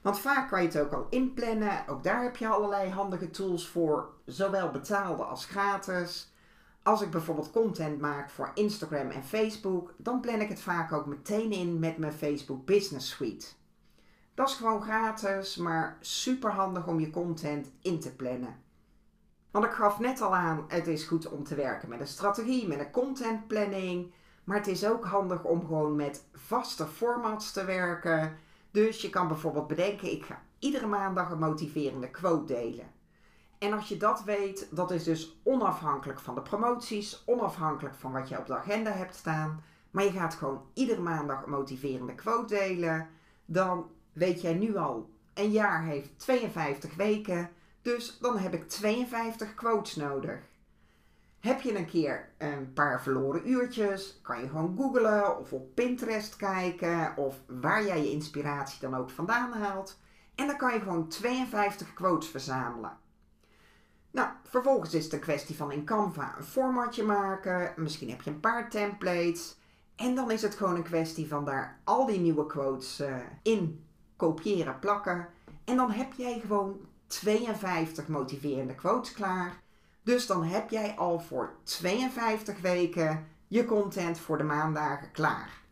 Want 0.00 0.18
vaak 0.18 0.48
kan 0.48 0.60
je 0.62 0.66
het 0.66 0.78
ook 0.78 0.92
al 0.92 1.06
inplannen. 1.10 1.88
Ook 1.88 2.02
daar 2.02 2.22
heb 2.22 2.36
je 2.36 2.48
allerlei 2.48 2.90
handige 2.90 3.30
tools 3.30 3.68
voor, 3.68 4.10
zowel 4.24 4.70
betaalde 4.70 5.22
als 5.22 5.46
gratis. 5.46 6.32
Als 6.82 7.02
ik 7.02 7.10
bijvoorbeeld 7.10 7.50
content 7.50 8.00
maak 8.00 8.30
voor 8.30 8.50
Instagram 8.54 9.10
en 9.10 9.24
Facebook, 9.24 9.94
dan 9.96 10.20
plan 10.20 10.40
ik 10.40 10.48
het 10.48 10.60
vaak 10.60 10.92
ook 10.92 11.06
meteen 11.06 11.52
in 11.52 11.78
met 11.78 11.98
mijn 11.98 12.12
Facebook 12.12 12.64
Business 12.64 13.10
Suite. 13.10 13.46
Dat 14.34 14.48
is 14.48 14.54
gewoon 14.54 14.82
gratis, 14.82 15.56
maar 15.56 15.96
super 16.00 16.50
handig 16.50 16.86
om 16.86 17.00
je 17.00 17.10
content 17.10 17.72
in 17.82 18.00
te 18.00 18.16
plannen. 18.16 18.64
Want 19.56 19.68
ik 19.68 19.74
gaf 19.74 19.98
net 19.98 20.20
al 20.20 20.34
aan, 20.34 20.64
het 20.68 20.86
is 20.86 21.04
goed 21.04 21.28
om 21.28 21.44
te 21.44 21.54
werken 21.54 21.88
met 21.88 22.00
een 22.00 22.06
strategie, 22.06 22.68
met 22.68 22.78
een 22.78 22.90
contentplanning. 22.90 24.12
Maar 24.44 24.56
het 24.56 24.66
is 24.66 24.86
ook 24.86 25.04
handig 25.04 25.44
om 25.44 25.60
gewoon 25.60 25.96
met 25.96 26.24
vaste 26.32 26.86
formats 26.86 27.52
te 27.52 27.64
werken. 27.64 28.36
Dus 28.70 29.02
je 29.02 29.10
kan 29.10 29.28
bijvoorbeeld 29.28 29.66
bedenken, 29.66 30.12
ik 30.12 30.24
ga 30.24 30.42
iedere 30.58 30.86
maandag 30.86 31.30
een 31.30 31.38
motiverende 31.38 32.10
quote 32.10 32.54
delen. 32.54 32.86
En 33.58 33.72
als 33.72 33.88
je 33.88 33.96
dat 33.96 34.24
weet, 34.24 34.68
dat 34.70 34.90
is 34.90 35.04
dus 35.04 35.40
onafhankelijk 35.42 36.20
van 36.20 36.34
de 36.34 36.42
promoties, 36.42 37.22
onafhankelijk 37.26 37.94
van 37.94 38.12
wat 38.12 38.28
je 38.28 38.38
op 38.38 38.46
de 38.46 38.56
agenda 38.56 38.90
hebt 38.90 39.14
staan. 39.14 39.62
Maar 39.90 40.04
je 40.04 40.10
gaat 40.10 40.34
gewoon 40.34 40.62
iedere 40.74 41.00
maandag 41.00 41.42
een 41.42 41.50
motiverende 41.50 42.14
quote 42.14 42.54
delen. 42.54 43.08
Dan 43.44 43.90
weet 44.12 44.40
jij 44.40 44.54
nu 44.54 44.76
al, 44.76 45.10
een 45.34 45.50
jaar 45.50 45.84
heeft 45.84 46.18
52 46.18 46.94
weken. 46.94 47.50
Dus 47.86 48.18
dan 48.18 48.38
heb 48.38 48.54
ik 48.54 48.68
52 48.68 49.54
quotes 49.54 49.96
nodig. 49.96 50.38
Heb 51.40 51.60
je 51.60 51.78
een 51.78 51.86
keer 51.86 52.28
een 52.38 52.72
paar 52.72 53.02
verloren 53.02 53.50
uurtjes, 53.50 54.18
kan 54.22 54.40
je 54.40 54.48
gewoon 54.48 54.76
googlen 54.76 55.38
of 55.38 55.52
op 55.52 55.74
Pinterest 55.74 56.36
kijken 56.36 57.16
of 57.16 57.36
waar 57.46 57.84
jij 57.84 58.02
je 58.02 58.10
inspiratie 58.10 58.80
dan 58.80 58.94
ook 58.94 59.10
vandaan 59.10 59.52
haalt. 59.52 59.98
En 60.34 60.46
dan 60.46 60.56
kan 60.56 60.72
je 60.72 60.80
gewoon 60.80 61.08
52 61.08 61.94
quotes 61.94 62.28
verzamelen. 62.28 62.98
Nou, 64.10 64.28
vervolgens 64.42 64.94
is 64.94 65.04
het 65.04 65.12
een 65.12 65.20
kwestie 65.20 65.56
van 65.56 65.72
in 65.72 65.84
Canva 65.84 66.34
een 66.38 66.44
formatje 66.44 67.02
maken. 67.02 67.72
Misschien 67.76 68.10
heb 68.10 68.22
je 68.22 68.30
een 68.30 68.40
paar 68.40 68.70
templates. 68.70 69.56
En 69.96 70.14
dan 70.14 70.30
is 70.30 70.42
het 70.42 70.54
gewoon 70.54 70.76
een 70.76 70.82
kwestie 70.82 71.28
van 71.28 71.44
daar 71.44 71.80
al 71.84 72.06
die 72.06 72.20
nieuwe 72.20 72.46
quotes 72.46 73.00
uh, 73.00 73.16
in 73.42 73.84
kopiëren, 74.16 74.78
plakken. 74.78 75.28
En 75.64 75.76
dan 75.76 75.90
heb 75.90 76.12
jij 76.12 76.40
gewoon 76.40 76.80
52 77.06 78.08
motiverende 78.08 78.74
quotes 78.74 79.12
klaar. 79.12 79.60
Dus 80.02 80.26
dan 80.26 80.44
heb 80.44 80.70
jij 80.70 80.94
al 80.96 81.20
voor 81.20 81.54
52 81.62 82.60
weken 82.60 83.26
je 83.48 83.64
content 83.64 84.18
voor 84.18 84.38
de 84.38 84.44
maandagen 84.44 85.10
klaar. 85.10 85.64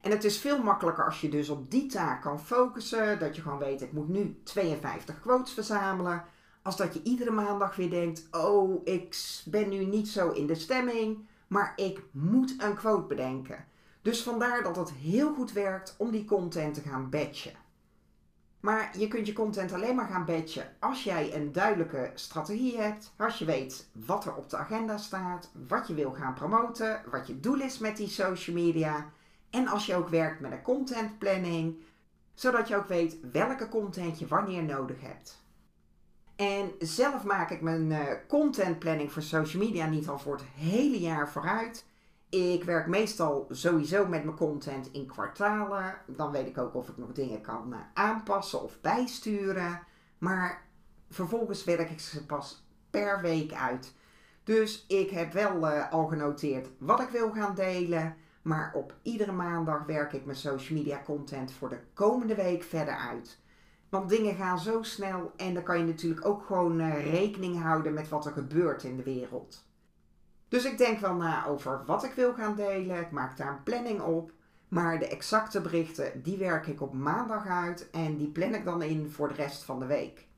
En 0.00 0.10
het 0.10 0.24
is 0.24 0.38
veel 0.38 0.62
makkelijker 0.62 1.04
als 1.04 1.20
je 1.20 1.28
dus 1.28 1.48
op 1.48 1.70
die 1.70 1.86
taak 1.86 2.22
kan 2.22 2.40
focussen. 2.40 3.18
Dat 3.18 3.36
je 3.36 3.42
gewoon 3.42 3.58
weet, 3.58 3.82
ik 3.82 3.92
moet 3.92 4.08
nu 4.08 4.40
52 4.44 5.20
quotes 5.20 5.52
verzamelen. 5.52 6.24
Als 6.62 6.76
dat 6.76 6.94
je 6.94 7.02
iedere 7.02 7.30
maandag 7.30 7.76
weer 7.76 7.90
denkt, 7.90 8.28
oh, 8.30 8.80
ik 8.84 9.16
ben 9.44 9.68
nu 9.68 9.84
niet 9.84 10.08
zo 10.08 10.30
in 10.30 10.46
de 10.46 10.54
stemming. 10.54 11.28
Maar 11.46 11.72
ik 11.76 12.02
moet 12.10 12.54
een 12.58 12.74
quote 12.74 13.06
bedenken. 13.06 13.64
Dus 14.02 14.22
vandaar 14.22 14.62
dat 14.62 14.76
het 14.76 14.90
heel 14.90 15.34
goed 15.34 15.52
werkt 15.52 15.94
om 15.98 16.10
die 16.10 16.24
content 16.24 16.74
te 16.74 16.80
gaan 16.80 17.10
batchen. 17.10 17.52
Maar 18.60 18.98
je 18.98 19.08
kunt 19.08 19.26
je 19.26 19.32
content 19.32 19.72
alleen 19.72 19.94
maar 19.94 20.08
gaan 20.08 20.24
batchen 20.24 20.76
als 20.78 21.04
jij 21.04 21.34
een 21.34 21.52
duidelijke 21.52 22.10
strategie 22.14 22.80
hebt. 22.80 23.12
Als 23.16 23.38
je 23.38 23.44
weet 23.44 23.88
wat 23.92 24.24
er 24.24 24.34
op 24.34 24.50
de 24.50 24.56
agenda 24.56 24.96
staat, 24.96 25.50
wat 25.68 25.88
je 25.88 25.94
wil 25.94 26.10
gaan 26.12 26.34
promoten, 26.34 27.02
wat 27.10 27.26
je 27.26 27.40
doel 27.40 27.60
is 27.60 27.78
met 27.78 27.96
die 27.96 28.08
social 28.08 28.56
media. 28.56 29.10
En 29.50 29.68
als 29.68 29.86
je 29.86 29.94
ook 29.94 30.08
werkt 30.08 30.40
met 30.40 30.52
een 30.52 30.62
content 30.62 31.18
planning, 31.18 31.76
zodat 32.34 32.68
je 32.68 32.76
ook 32.76 32.88
weet 32.88 33.16
welke 33.32 33.68
content 33.68 34.18
je 34.18 34.26
wanneer 34.26 34.62
nodig 34.62 35.00
hebt. 35.00 35.42
En 36.36 36.70
zelf 36.78 37.24
maak 37.24 37.50
ik 37.50 37.60
mijn 37.60 37.90
uh, 37.90 38.00
content 38.28 38.78
planning 38.78 39.12
voor 39.12 39.22
social 39.22 39.62
media 39.62 39.86
niet 39.86 40.08
al 40.08 40.18
voor 40.18 40.32
het 40.32 40.44
hele 40.54 41.00
jaar 41.00 41.30
vooruit. 41.30 41.84
Ik 42.30 42.64
werk 42.64 42.86
meestal 42.86 43.46
sowieso 43.50 44.06
met 44.06 44.24
mijn 44.24 44.36
content 44.36 44.92
in 44.92 45.06
kwartalen. 45.06 45.94
Dan 46.06 46.30
weet 46.30 46.46
ik 46.46 46.58
ook 46.58 46.74
of 46.74 46.88
ik 46.88 46.96
nog 46.96 47.12
dingen 47.12 47.40
kan 47.40 47.72
eh, 47.72 47.78
aanpassen 47.94 48.62
of 48.62 48.80
bijsturen. 48.80 49.80
Maar 50.18 50.66
vervolgens 51.08 51.64
werk 51.64 51.90
ik 51.90 52.00
ze 52.00 52.26
pas 52.26 52.66
per 52.90 53.20
week 53.20 53.52
uit. 53.52 53.94
Dus 54.44 54.84
ik 54.88 55.10
heb 55.10 55.32
wel 55.32 55.56
uh, 55.56 55.92
al 55.92 56.06
genoteerd 56.06 56.68
wat 56.78 57.00
ik 57.00 57.08
wil 57.08 57.32
gaan 57.32 57.54
delen. 57.54 58.16
Maar 58.42 58.72
op 58.74 58.94
iedere 59.02 59.32
maandag 59.32 59.84
werk 59.86 60.12
ik 60.12 60.24
mijn 60.24 60.36
social 60.36 60.78
media 60.78 61.02
content 61.04 61.52
voor 61.52 61.68
de 61.68 61.80
komende 61.94 62.34
week 62.34 62.62
verder 62.62 62.96
uit. 62.96 63.38
Want 63.88 64.08
dingen 64.08 64.34
gaan 64.34 64.58
zo 64.58 64.82
snel 64.82 65.32
en 65.36 65.54
dan 65.54 65.62
kan 65.62 65.78
je 65.78 65.84
natuurlijk 65.84 66.26
ook 66.26 66.42
gewoon 66.46 66.80
uh, 66.80 67.10
rekening 67.10 67.62
houden 67.62 67.94
met 67.94 68.08
wat 68.08 68.26
er 68.26 68.32
gebeurt 68.32 68.84
in 68.84 68.96
de 68.96 69.02
wereld. 69.02 69.64
Dus 70.50 70.64
ik 70.64 70.78
denk 70.78 70.98
wel 70.98 71.14
na 71.14 71.46
over 71.46 71.82
wat 71.86 72.04
ik 72.04 72.12
wil 72.12 72.34
gaan 72.34 72.54
delen. 72.56 73.00
Ik 73.00 73.10
maak 73.10 73.36
daar 73.36 73.52
een 73.52 73.62
planning 73.62 74.00
op. 74.00 74.32
Maar 74.68 74.98
de 74.98 75.08
exacte 75.08 75.60
berichten, 75.60 76.22
die 76.22 76.38
werk 76.38 76.66
ik 76.66 76.80
op 76.80 76.92
maandag 76.92 77.46
uit 77.46 77.90
en 77.90 78.16
die 78.16 78.28
plan 78.28 78.54
ik 78.54 78.64
dan 78.64 78.82
in 78.82 79.10
voor 79.10 79.28
de 79.28 79.34
rest 79.34 79.62
van 79.62 79.78
de 79.78 79.86
week. 79.86 80.28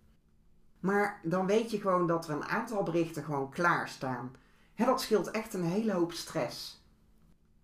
Maar 0.81 1.21
dan 1.23 1.47
weet 1.47 1.71
je 1.71 1.81
gewoon 1.81 2.07
dat 2.07 2.29
er 2.29 2.35
een 2.35 2.45
aantal 2.45 2.83
berichten 2.83 3.25
gewoon 3.25 3.51
klaarstaan. 3.51 4.35
He, 4.75 4.85
dat 4.85 5.01
scheelt 5.01 5.31
echt 5.31 5.55
een 5.55 5.65
hele 5.65 5.93
hoop 5.93 6.13
stress. 6.13 6.87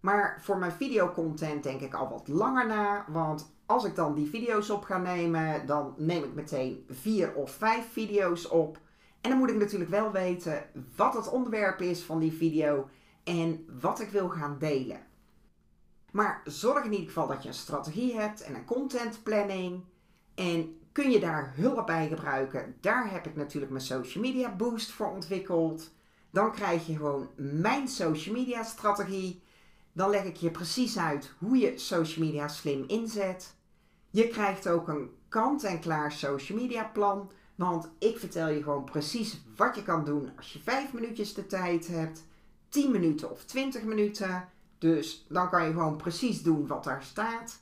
Maar 0.00 0.38
voor 0.42 0.58
mijn 0.58 0.72
videocontent 0.72 1.62
denk 1.62 1.80
ik 1.80 1.94
al 1.94 2.08
wat 2.08 2.28
langer 2.28 2.66
na. 2.66 3.04
Want 3.08 3.52
als 3.66 3.84
ik 3.84 3.94
dan 3.94 4.14
die 4.14 4.28
video's 4.28 4.70
op 4.70 4.84
ga 4.84 4.98
nemen, 4.98 5.66
dan 5.66 5.94
neem 5.96 6.24
ik 6.24 6.34
meteen 6.34 6.84
vier 6.88 7.34
of 7.34 7.50
vijf 7.50 7.92
video's 7.92 8.50
op. 8.50 8.78
En 9.20 9.30
dan 9.30 9.38
moet 9.38 9.50
ik 9.50 9.56
natuurlijk 9.56 9.90
wel 9.90 10.12
weten 10.12 10.64
wat 10.96 11.14
het 11.14 11.28
onderwerp 11.28 11.80
is 11.80 12.02
van 12.02 12.18
die 12.18 12.32
video 12.32 12.88
en 13.24 13.66
wat 13.80 14.00
ik 14.00 14.10
wil 14.10 14.28
gaan 14.28 14.58
delen. 14.58 15.06
Maar 16.10 16.40
zorg 16.44 16.84
in 16.84 16.92
ieder 16.92 17.06
geval 17.06 17.26
dat 17.26 17.42
je 17.42 17.48
een 17.48 17.54
strategie 17.54 18.14
hebt 18.14 18.40
en 18.40 18.54
een 18.54 18.64
contentplanning. 18.64 19.84
En 20.34 20.78
kun 20.92 21.10
je 21.10 21.20
daar 21.20 21.52
hulp 21.56 21.86
bij 21.86 22.08
gebruiken? 22.08 22.76
Daar 22.80 23.10
heb 23.10 23.26
ik 23.26 23.36
natuurlijk 23.36 23.72
mijn 23.72 23.84
social 23.84 24.24
media 24.24 24.56
boost 24.56 24.90
voor 24.90 25.10
ontwikkeld. 25.10 25.90
Dan 26.30 26.52
krijg 26.52 26.86
je 26.86 26.96
gewoon 26.96 27.28
mijn 27.36 27.88
social 27.88 28.34
media 28.34 28.62
strategie. 28.62 29.42
Dan 29.92 30.10
leg 30.10 30.24
ik 30.24 30.36
je 30.36 30.50
precies 30.50 30.98
uit 30.98 31.32
hoe 31.38 31.58
je 31.58 31.78
social 31.78 32.24
media 32.24 32.48
slim 32.48 32.84
inzet. 32.86 33.54
Je 34.10 34.28
krijgt 34.28 34.68
ook 34.68 34.88
een 34.88 35.10
kant-en-klaar 35.28 36.12
social 36.12 36.58
media 36.58 36.84
plan 36.84 37.30
want 37.58 37.88
ik 37.98 38.18
vertel 38.18 38.48
je 38.48 38.62
gewoon 38.62 38.84
precies 38.84 39.40
wat 39.56 39.74
je 39.74 39.82
kan 39.82 40.04
doen 40.04 40.30
als 40.36 40.52
je 40.52 40.58
5 40.58 40.92
minuutjes 40.92 41.34
de 41.34 41.46
tijd 41.46 41.86
hebt, 41.86 42.24
10 42.68 42.90
minuten 42.90 43.30
of 43.30 43.44
20 43.44 43.82
minuten. 43.82 44.48
Dus 44.78 45.26
dan 45.28 45.50
kan 45.50 45.64
je 45.64 45.72
gewoon 45.72 45.96
precies 45.96 46.42
doen 46.42 46.66
wat 46.66 46.84
daar 46.84 47.02
staat. 47.02 47.60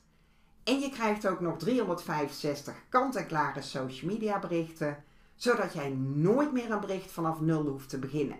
En 0.63 0.79
je 0.79 0.89
krijgt 0.89 1.27
ook 1.27 1.39
nog 1.39 1.57
365 1.57 2.75
kant-en-klare 2.89 3.61
social 3.61 4.11
media 4.11 4.39
berichten, 4.39 5.03
zodat 5.35 5.73
jij 5.73 5.89
nooit 5.99 6.51
meer 6.51 6.71
een 6.71 6.79
bericht 6.79 7.11
vanaf 7.11 7.41
nul 7.41 7.65
hoeft 7.65 7.89
te 7.89 7.99
beginnen. 7.99 8.37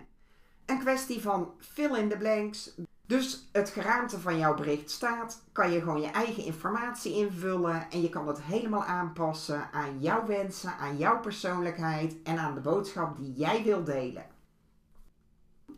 Een 0.66 0.78
kwestie 0.78 1.20
van 1.20 1.52
fill 1.58 1.96
in 1.96 2.08
the 2.08 2.16
blanks, 2.16 2.74
dus 3.08 3.48
het 3.52 3.70
geraamte 3.70 4.20
van 4.20 4.38
jouw 4.38 4.54
bericht 4.54 4.90
staat, 4.90 5.42
kan 5.52 5.72
je 5.72 5.78
gewoon 5.78 6.00
je 6.00 6.06
eigen 6.06 6.44
informatie 6.44 7.12
invullen 7.12 7.90
en 7.90 8.00
je 8.00 8.08
kan 8.08 8.28
het 8.28 8.42
helemaal 8.42 8.84
aanpassen 8.84 9.68
aan 9.72 10.00
jouw 10.00 10.26
wensen, 10.26 10.76
aan 10.76 10.96
jouw 10.96 11.20
persoonlijkheid 11.20 12.16
en 12.22 12.38
aan 12.38 12.54
de 12.54 12.60
boodschap 12.60 13.16
die 13.16 13.32
jij 13.32 13.62
wil 13.62 13.84
delen. 13.84 14.26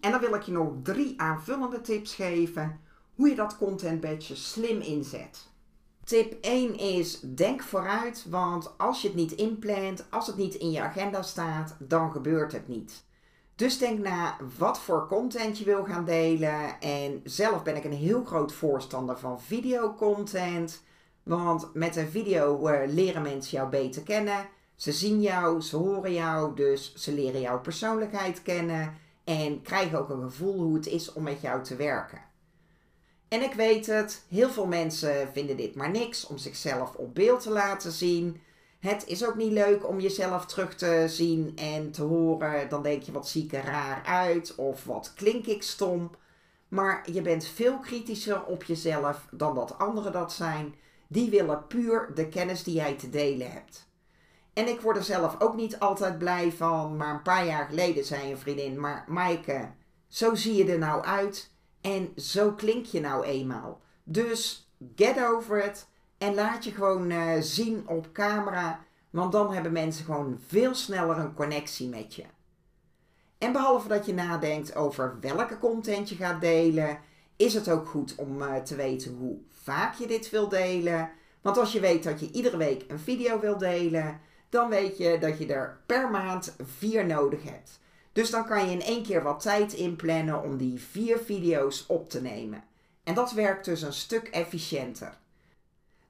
En 0.00 0.10
dan 0.10 0.20
wil 0.20 0.34
ik 0.34 0.42
je 0.42 0.52
nog 0.52 0.72
drie 0.82 1.20
aanvullende 1.20 1.80
tips 1.80 2.14
geven 2.14 2.80
hoe 3.14 3.28
je 3.28 3.34
dat 3.34 3.56
content 3.56 4.00
badge 4.00 4.36
slim 4.36 4.80
inzet. 4.80 5.48
Tip 6.04 6.44
1 6.44 6.78
is 6.78 7.20
denk 7.20 7.62
vooruit, 7.62 8.26
want 8.28 8.78
als 8.78 9.02
je 9.02 9.08
het 9.08 9.16
niet 9.16 9.32
inplant, 9.32 10.06
als 10.10 10.26
het 10.26 10.36
niet 10.36 10.54
in 10.54 10.70
je 10.70 10.80
agenda 10.80 11.22
staat, 11.22 11.76
dan 11.78 12.10
gebeurt 12.10 12.52
het 12.52 12.68
niet. 12.68 13.04
Dus 13.60 13.78
denk 13.78 13.98
na 13.98 14.36
wat 14.58 14.80
voor 14.80 15.06
content 15.06 15.58
je 15.58 15.64
wil 15.64 15.84
gaan 15.84 16.04
delen. 16.04 16.80
En 16.80 17.20
zelf 17.24 17.62
ben 17.62 17.76
ik 17.76 17.84
een 17.84 17.92
heel 17.92 18.24
groot 18.24 18.52
voorstander 18.52 19.18
van 19.18 19.40
videocontent. 19.40 20.82
Want 21.22 21.74
met 21.74 21.96
een 21.96 22.10
video 22.10 22.68
uh, 22.68 22.80
leren 22.86 23.22
mensen 23.22 23.56
jou 23.56 23.70
beter 23.70 24.02
kennen. 24.02 24.48
Ze 24.74 24.92
zien 24.92 25.20
jou, 25.20 25.60
ze 25.60 25.76
horen 25.76 26.12
jou, 26.12 26.56
dus 26.56 26.94
ze 26.94 27.12
leren 27.12 27.40
jouw 27.40 27.60
persoonlijkheid 27.60 28.42
kennen. 28.42 28.94
En 29.24 29.62
krijgen 29.62 29.98
ook 29.98 30.10
een 30.10 30.22
gevoel 30.22 30.60
hoe 30.60 30.74
het 30.74 30.86
is 30.86 31.12
om 31.12 31.22
met 31.22 31.40
jou 31.40 31.62
te 31.62 31.76
werken. 31.76 32.20
En 33.28 33.42
ik 33.42 33.52
weet 33.52 33.86
het, 33.86 34.24
heel 34.28 34.50
veel 34.50 34.66
mensen 34.66 35.28
vinden 35.32 35.56
dit 35.56 35.74
maar 35.74 35.90
niks 35.90 36.26
om 36.26 36.38
zichzelf 36.38 36.94
op 36.94 37.14
beeld 37.14 37.40
te 37.40 37.50
laten 37.50 37.92
zien. 37.92 38.40
Het 38.80 39.06
is 39.06 39.26
ook 39.26 39.34
niet 39.34 39.52
leuk 39.52 39.88
om 39.88 40.00
jezelf 40.00 40.46
terug 40.46 40.74
te 40.74 41.04
zien 41.06 41.56
en 41.56 41.90
te 41.90 42.02
horen. 42.02 42.68
Dan 42.68 42.82
denk 42.82 43.02
je 43.02 43.12
wat 43.12 43.28
zie 43.28 43.44
ik 43.44 43.52
er 43.52 43.64
raar 43.64 44.04
uit 44.04 44.54
of 44.54 44.84
wat 44.84 45.12
klink 45.14 45.46
ik 45.46 45.62
stom. 45.62 46.10
Maar 46.68 47.10
je 47.12 47.22
bent 47.22 47.44
veel 47.44 47.78
kritischer 47.78 48.44
op 48.44 48.64
jezelf 48.64 49.26
dan 49.30 49.54
dat 49.54 49.78
anderen 49.78 50.12
dat 50.12 50.32
zijn. 50.32 50.74
Die 51.08 51.30
willen 51.30 51.66
puur 51.66 52.10
de 52.14 52.28
kennis 52.28 52.62
die 52.62 52.74
jij 52.74 52.94
te 52.94 53.10
delen 53.10 53.50
hebt. 53.52 53.88
En 54.52 54.68
ik 54.68 54.80
word 54.80 54.96
er 54.96 55.04
zelf 55.04 55.40
ook 55.40 55.54
niet 55.54 55.78
altijd 55.78 56.18
blij 56.18 56.52
van. 56.52 56.96
Maar 56.96 57.14
een 57.14 57.22
paar 57.22 57.46
jaar 57.46 57.66
geleden 57.66 58.04
zei 58.04 58.30
een 58.30 58.38
vriendin: 58.38 58.80
Maar 58.80 59.04
Maaike, 59.08 59.70
zo 60.08 60.34
zie 60.34 60.54
je 60.54 60.72
er 60.72 60.78
nou 60.78 61.04
uit. 61.04 61.52
En 61.80 62.12
zo 62.16 62.52
klink 62.52 62.86
je 62.86 63.00
nou 63.00 63.24
eenmaal. 63.24 63.80
Dus 64.04 64.70
get 64.96 65.24
over 65.24 65.64
it. 65.64 65.88
En 66.20 66.34
laat 66.34 66.64
je 66.64 66.70
gewoon 66.70 67.10
uh, 67.10 67.32
zien 67.40 67.88
op 67.88 68.08
camera. 68.12 68.84
Want 69.10 69.32
dan 69.32 69.52
hebben 69.52 69.72
mensen 69.72 70.04
gewoon 70.04 70.38
veel 70.46 70.74
sneller 70.74 71.18
een 71.18 71.34
connectie 71.34 71.88
met 71.88 72.14
je. 72.14 72.24
En 73.38 73.52
behalve 73.52 73.88
dat 73.88 74.06
je 74.06 74.14
nadenkt 74.14 74.74
over 74.74 75.16
welke 75.20 75.58
content 75.58 76.08
je 76.08 76.14
gaat 76.14 76.40
delen, 76.40 76.98
is 77.36 77.54
het 77.54 77.70
ook 77.70 77.88
goed 77.88 78.14
om 78.14 78.42
uh, 78.42 78.56
te 78.56 78.76
weten 78.76 79.14
hoe 79.14 79.38
vaak 79.62 79.94
je 79.94 80.06
dit 80.06 80.30
wil 80.30 80.48
delen. 80.48 81.10
Want 81.40 81.58
als 81.58 81.72
je 81.72 81.80
weet 81.80 82.02
dat 82.02 82.20
je 82.20 82.30
iedere 82.30 82.56
week 82.56 82.84
een 82.88 82.98
video 82.98 83.40
wil 83.40 83.58
delen, 83.58 84.20
dan 84.48 84.68
weet 84.68 84.98
je 84.98 85.18
dat 85.18 85.38
je 85.38 85.46
er 85.46 85.80
per 85.86 86.10
maand 86.10 86.56
vier 86.78 87.06
nodig 87.06 87.42
hebt. 87.42 87.80
Dus 88.12 88.30
dan 88.30 88.46
kan 88.46 88.66
je 88.66 88.72
in 88.72 88.82
één 88.82 89.02
keer 89.02 89.22
wat 89.22 89.40
tijd 89.40 89.72
inplannen 89.72 90.42
om 90.42 90.56
die 90.56 90.80
vier 90.80 91.18
video's 91.18 91.84
op 91.88 92.10
te 92.10 92.20
nemen. 92.20 92.64
En 93.04 93.14
dat 93.14 93.32
werkt 93.32 93.64
dus 93.64 93.82
een 93.82 93.92
stuk 93.92 94.28
efficiënter. 94.28 95.18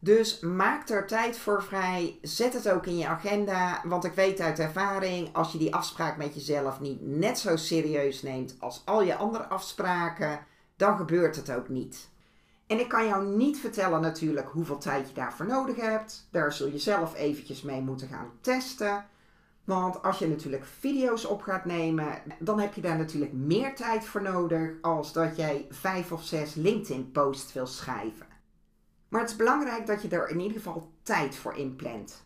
Dus 0.03 0.41
maak 0.41 0.89
er 0.89 1.07
tijd 1.07 1.39
voor 1.39 1.63
vrij. 1.63 2.19
Zet 2.23 2.53
het 2.53 2.69
ook 2.69 2.87
in 2.87 2.99
je 2.99 3.07
agenda. 3.07 3.81
Want 3.85 4.05
ik 4.05 4.13
weet 4.13 4.41
uit 4.41 4.59
ervaring, 4.59 5.29
als 5.33 5.53
je 5.53 5.59
die 5.59 5.75
afspraak 5.75 6.17
met 6.17 6.35
jezelf 6.35 6.81
niet 6.81 7.07
net 7.07 7.39
zo 7.39 7.57
serieus 7.57 8.23
neemt 8.23 8.57
als 8.59 8.83
al 8.85 9.03
je 9.03 9.17
andere 9.17 9.45
afspraken, 9.45 10.39
dan 10.77 10.97
gebeurt 10.97 11.37
het 11.37 11.53
ook 11.53 11.69
niet. 11.69 12.09
En 12.67 12.81
ik 12.81 12.89
kan 12.89 13.07
jou 13.07 13.27
niet 13.27 13.59
vertellen 13.59 14.01
natuurlijk 14.01 14.49
hoeveel 14.49 14.79
tijd 14.79 15.09
je 15.09 15.15
daarvoor 15.15 15.47
nodig 15.47 15.77
hebt. 15.77 16.29
Daar 16.31 16.53
zul 16.53 16.69
je 16.69 16.79
zelf 16.79 17.15
eventjes 17.15 17.63
mee 17.63 17.81
moeten 17.81 18.09
gaan 18.09 18.31
testen. 18.41 19.05
Want 19.65 20.03
als 20.03 20.19
je 20.19 20.29
natuurlijk 20.29 20.65
video's 20.79 21.25
op 21.25 21.43
gaat 21.43 21.65
nemen, 21.65 22.23
dan 22.39 22.61
heb 22.61 22.75
je 22.75 22.81
daar 22.81 22.99
natuurlijk 22.99 23.33
meer 23.33 23.75
tijd 23.75 24.05
voor 24.05 24.23
nodig 24.23 24.71
als 24.81 25.13
dat 25.13 25.37
jij 25.37 25.67
vijf 25.71 26.13
of 26.13 26.25
zes 26.25 26.55
LinkedIn 26.55 27.11
posts 27.11 27.53
wil 27.53 27.67
schrijven. 27.67 28.30
Maar 29.11 29.21
het 29.21 29.31
is 29.31 29.37
belangrijk 29.37 29.87
dat 29.87 30.03
je 30.03 30.09
er 30.09 30.29
in 30.29 30.41
ieder 30.41 30.57
geval 30.57 30.93
tijd 31.03 31.37
voor 31.37 31.57
inplant. 31.57 32.25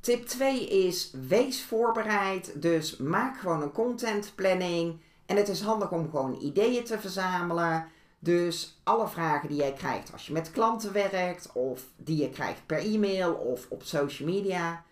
Tip 0.00 0.26
2 0.26 0.68
is 0.68 1.14
wees 1.28 1.64
voorbereid. 1.64 2.62
Dus 2.62 2.96
maak 2.96 3.38
gewoon 3.38 3.62
een 3.62 3.72
contentplanning. 3.72 5.00
En 5.26 5.36
het 5.36 5.48
is 5.48 5.60
handig 5.60 5.92
om 5.92 6.10
gewoon 6.10 6.40
ideeën 6.40 6.84
te 6.84 6.98
verzamelen. 6.98 7.86
Dus 8.18 8.80
alle 8.84 9.08
vragen 9.08 9.48
die 9.48 9.58
jij 9.58 9.72
krijgt 9.72 10.12
als 10.12 10.26
je 10.26 10.32
met 10.32 10.50
klanten 10.50 10.92
werkt, 10.92 11.52
of 11.52 11.84
die 11.96 12.16
je 12.16 12.30
krijgt 12.30 12.66
per 12.66 12.78
e-mail 12.78 13.34
of 13.34 13.66
op 13.68 13.82
social 13.82 14.28
media, 14.28 14.84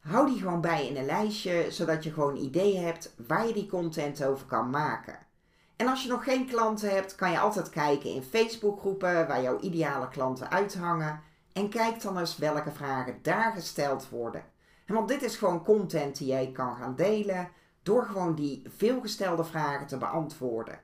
hou 0.00 0.26
die 0.26 0.38
gewoon 0.38 0.60
bij 0.60 0.88
in 0.88 0.96
een 0.96 1.04
lijstje, 1.04 1.66
zodat 1.70 2.04
je 2.04 2.12
gewoon 2.12 2.36
ideeën 2.36 2.84
hebt 2.84 3.14
waar 3.26 3.46
je 3.46 3.52
die 3.52 3.66
content 3.66 4.24
over 4.24 4.46
kan 4.46 4.70
maken. 4.70 5.18
En 5.80 5.88
als 5.88 6.02
je 6.02 6.08
nog 6.08 6.24
geen 6.24 6.46
klanten 6.46 6.90
hebt, 6.90 7.14
kan 7.14 7.30
je 7.30 7.38
altijd 7.38 7.70
kijken 7.70 8.10
in 8.10 8.22
Facebookgroepen 8.22 9.26
waar 9.26 9.42
jouw 9.42 9.60
ideale 9.60 10.08
klanten 10.08 10.50
uithangen. 10.50 11.20
En 11.52 11.68
kijk 11.68 12.02
dan 12.02 12.18
eens 12.18 12.36
welke 12.36 12.70
vragen 12.70 13.18
daar 13.22 13.52
gesteld 13.52 14.08
worden. 14.08 14.44
En 14.86 14.94
want 14.94 15.08
dit 15.08 15.22
is 15.22 15.36
gewoon 15.36 15.64
content 15.64 16.18
die 16.18 16.26
jij 16.26 16.50
kan 16.52 16.76
gaan 16.76 16.94
delen 16.96 17.48
door 17.82 18.04
gewoon 18.04 18.34
die 18.34 18.62
veelgestelde 18.76 19.44
vragen 19.44 19.86
te 19.86 19.96
beantwoorden. 19.96 20.80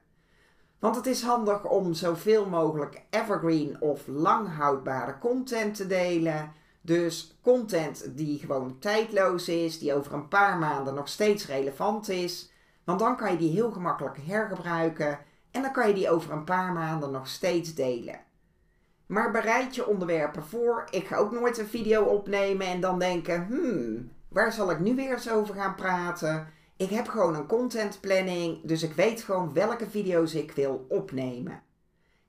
Want 0.79 0.97
het 0.97 1.07
is 1.07 1.23
handig 1.23 1.65
om 1.65 1.95
zoveel 1.95 2.49
mogelijk 2.49 3.03
evergreen 3.11 3.81
of 3.81 4.07
lang 4.07 4.57
houdbare 4.57 5.19
content 5.19 5.75
te 5.75 5.87
delen. 5.87 6.53
Dus 6.81 7.39
content 7.43 8.17
die 8.17 8.39
gewoon 8.39 8.79
tijdloos 8.79 9.49
is, 9.49 9.79
die 9.79 9.95
over 9.95 10.13
een 10.13 10.29
paar 10.29 10.59
maanden 10.59 10.95
nog 10.95 11.09
steeds 11.09 11.47
relevant 11.47 12.09
is. 12.09 12.55
Want 12.87 12.99
dan 12.99 13.17
kan 13.17 13.33
je 13.33 13.39
die 13.39 13.51
heel 13.51 13.71
gemakkelijk 13.71 14.19
hergebruiken 14.27 15.19
en 15.51 15.63
dan 15.63 15.73
kan 15.73 15.89
je 15.89 15.95
die 15.95 16.11
over 16.11 16.33
een 16.33 16.45
paar 16.45 16.73
maanden 16.73 17.11
nog 17.11 17.29
steeds 17.29 17.75
delen. 17.75 18.21
Maar 19.07 19.31
bereid 19.31 19.75
je 19.75 19.87
onderwerpen 19.87 20.43
voor. 20.43 20.85
Ik 20.91 21.07
ga 21.07 21.17
ook 21.17 21.33
nooit 21.33 21.59
een 21.59 21.67
video 21.67 22.03
opnemen 22.03 22.67
en 22.67 22.81
dan 22.81 22.99
denken: 22.99 23.47
hmm, 23.47 24.11
waar 24.29 24.53
zal 24.53 24.71
ik 24.71 24.81
nu 24.81 24.95
weer 24.95 25.13
eens 25.13 25.31
over 25.31 25.55
gaan 25.55 25.75
praten? 25.75 26.53
Ik 26.77 26.91
heb 26.91 27.09
gewoon 27.09 27.35
een 27.35 27.47
contentplanning, 27.47 28.61
dus 28.63 28.83
ik 28.83 28.93
weet 28.93 29.23
gewoon 29.23 29.53
welke 29.53 29.91
video's 29.91 30.35
ik 30.35 30.53
wil 30.53 30.87
opnemen. 30.89 31.63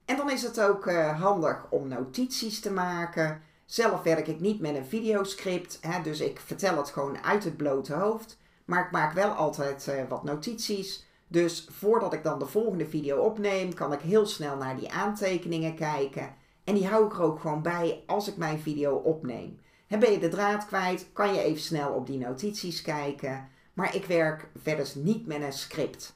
En 0.05 0.17
dan 0.17 0.31
is 0.31 0.43
het 0.43 0.61
ook 0.61 0.85
uh, 0.85 1.21
handig 1.21 1.65
om 1.69 1.87
notities 1.87 2.59
te 2.59 2.71
maken. 2.71 3.41
Zelf 3.65 4.03
werk 4.03 4.27
ik 4.27 4.39
niet 4.39 4.59
met 4.59 4.75
een 4.75 4.85
videoscript, 4.85 5.77
hè, 5.81 6.01
dus 6.01 6.19
ik 6.19 6.39
vertel 6.39 6.77
het 6.77 6.89
gewoon 6.89 7.23
uit 7.23 7.43
het 7.43 7.57
blote 7.57 7.93
hoofd. 7.93 8.37
Maar 8.67 8.85
ik 8.85 8.91
maak 8.91 9.13
wel 9.13 9.29
altijd 9.29 9.87
uh, 9.89 10.01
wat 10.09 10.23
notities. 10.23 11.05
Dus 11.27 11.67
voordat 11.71 12.13
ik 12.13 12.23
dan 12.23 12.39
de 12.39 12.45
volgende 12.45 12.85
video 12.85 13.17
opneem, 13.17 13.73
kan 13.73 13.93
ik 13.93 13.99
heel 13.99 14.25
snel 14.25 14.57
naar 14.57 14.77
die 14.77 14.91
aantekeningen 14.91 15.75
kijken. 15.75 16.35
En 16.63 16.73
die 16.73 16.87
hou 16.87 17.05
ik 17.05 17.13
er 17.13 17.21
ook 17.21 17.39
gewoon 17.39 17.61
bij 17.61 18.03
als 18.05 18.27
ik 18.27 18.37
mijn 18.37 18.59
video 18.59 18.95
opneem. 18.95 19.59
En 19.87 19.99
ben 19.99 20.11
je 20.11 20.19
de 20.19 20.29
draad 20.29 20.65
kwijt, 20.65 21.09
kan 21.13 21.33
je 21.33 21.41
even 21.41 21.61
snel 21.61 21.93
op 21.93 22.07
die 22.07 22.17
notities 22.17 22.81
kijken. 22.81 23.49
Maar 23.73 23.95
ik 23.95 24.05
werk 24.05 24.49
verder 24.55 24.91
niet 24.95 25.25
met 25.25 25.41
een 25.41 25.53
script. 25.53 26.15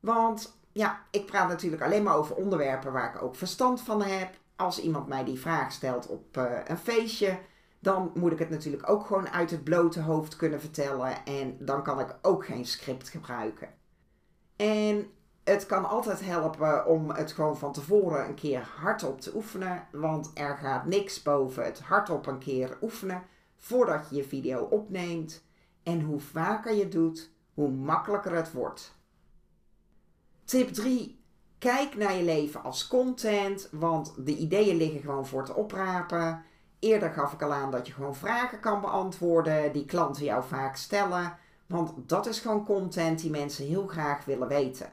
Want 0.00 0.56
ja, 0.72 1.02
ik 1.10 1.26
praat 1.26 1.48
natuurlijk 1.48 1.82
alleen 1.82 2.02
maar 2.02 2.16
over 2.16 2.36
onderwerpen 2.36 2.92
waar 2.92 3.14
ik 3.14 3.22
ook 3.22 3.36
verstand 3.36 3.80
van 3.80 4.02
heb. 4.02 4.34
Als 4.56 4.80
iemand 4.80 5.08
mij 5.08 5.24
die 5.24 5.40
vraag 5.40 5.72
stelt 5.72 6.06
op 6.06 6.36
uh, 6.36 6.58
een 6.64 6.78
feestje, 6.78 7.38
dan 7.82 8.10
moet 8.14 8.32
ik 8.32 8.38
het 8.38 8.50
natuurlijk 8.50 8.88
ook 8.88 9.06
gewoon 9.06 9.28
uit 9.28 9.50
het 9.50 9.64
blote 9.64 10.00
hoofd 10.00 10.36
kunnen 10.36 10.60
vertellen. 10.60 11.24
En 11.24 11.56
dan 11.58 11.82
kan 11.82 12.00
ik 12.00 12.16
ook 12.22 12.46
geen 12.46 12.64
script 12.64 13.08
gebruiken. 13.08 13.68
En 14.56 15.06
het 15.44 15.66
kan 15.66 15.88
altijd 15.88 16.24
helpen 16.24 16.86
om 16.86 17.10
het 17.10 17.32
gewoon 17.32 17.56
van 17.56 17.72
tevoren 17.72 18.28
een 18.28 18.34
keer 18.34 18.68
hardop 18.76 19.20
te 19.20 19.34
oefenen. 19.34 19.86
Want 19.92 20.30
er 20.34 20.56
gaat 20.56 20.86
niks 20.86 21.22
boven 21.22 21.64
het 21.64 21.80
hardop 21.80 22.26
een 22.26 22.38
keer 22.38 22.78
oefenen 22.82 23.22
voordat 23.56 24.06
je 24.10 24.16
je 24.16 24.24
video 24.24 24.62
opneemt. 24.62 25.44
En 25.82 26.00
hoe 26.00 26.20
vaker 26.20 26.74
je 26.74 26.88
doet, 26.88 27.30
hoe 27.54 27.70
makkelijker 27.70 28.34
het 28.34 28.52
wordt. 28.52 28.94
Tip 30.44 30.68
3. 30.68 31.20
Kijk 31.58 31.96
naar 31.96 32.14
je 32.14 32.24
leven 32.24 32.62
als 32.62 32.86
content, 32.86 33.68
want 33.70 34.14
de 34.26 34.36
ideeën 34.36 34.76
liggen 34.76 35.00
gewoon 35.00 35.26
voor 35.26 35.44
te 35.44 35.54
oprapen. 35.54 36.44
Eerder 36.82 37.10
gaf 37.10 37.32
ik 37.32 37.42
al 37.42 37.52
aan 37.52 37.70
dat 37.70 37.86
je 37.86 37.92
gewoon 37.92 38.14
vragen 38.14 38.60
kan 38.60 38.80
beantwoorden 38.80 39.72
die 39.72 39.84
klanten 39.84 40.24
jou 40.24 40.44
vaak 40.44 40.76
stellen, 40.76 41.38
want 41.66 41.92
dat 41.96 42.26
is 42.26 42.40
gewoon 42.40 42.64
content 42.64 43.20
die 43.20 43.30
mensen 43.30 43.66
heel 43.66 43.86
graag 43.86 44.24
willen 44.24 44.48
weten. 44.48 44.92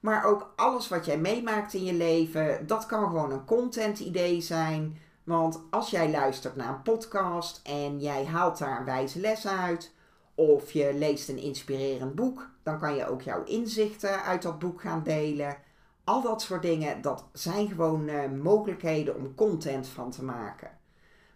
Maar 0.00 0.24
ook 0.24 0.52
alles 0.56 0.88
wat 0.88 1.04
jij 1.04 1.18
meemaakt 1.18 1.74
in 1.74 1.84
je 1.84 1.92
leven, 1.92 2.66
dat 2.66 2.86
kan 2.86 3.06
gewoon 3.06 3.30
een 3.30 3.44
content 3.44 3.98
idee 3.98 4.40
zijn. 4.40 4.98
Want 5.22 5.60
als 5.70 5.90
jij 5.90 6.10
luistert 6.10 6.56
naar 6.56 6.68
een 6.68 6.82
podcast 6.82 7.60
en 7.62 8.00
jij 8.00 8.24
haalt 8.24 8.58
daar 8.58 8.78
een 8.78 8.84
wijze 8.84 9.20
les 9.20 9.46
uit, 9.46 9.92
of 10.34 10.72
je 10.72 10.94
leest 10.94 11.28
een 11.28 11.38
inspirerend 11.38 12.14
boek, 12.14 12.50
dan 12.62 12.78
kan 12.78 12.94
je 12.94 13.08
ook 13.08 13.22
jouw 13.22 13.44
inzichten 13.44 14.22
uit 14.22 14.42
dat 14.42 14.58
boek 14.58 14.80
gaan 14.80 15.02
delen. 15.02 15.56
Al 16.04 16.22
dat 16.22 16.42
soort 16.42 16.62
dingen, 16.62 17.00
dat 17.00 17.24
zijn 17.32 17.68
gewoon 17.68 18.08
uh, 18.08 18.30
mogelijkheden 18.42 19.16
om 19.16 19.34
content 19.34 19.86
van 19.86 20.10
te 20.10 20.24
maken. 20.24 20.82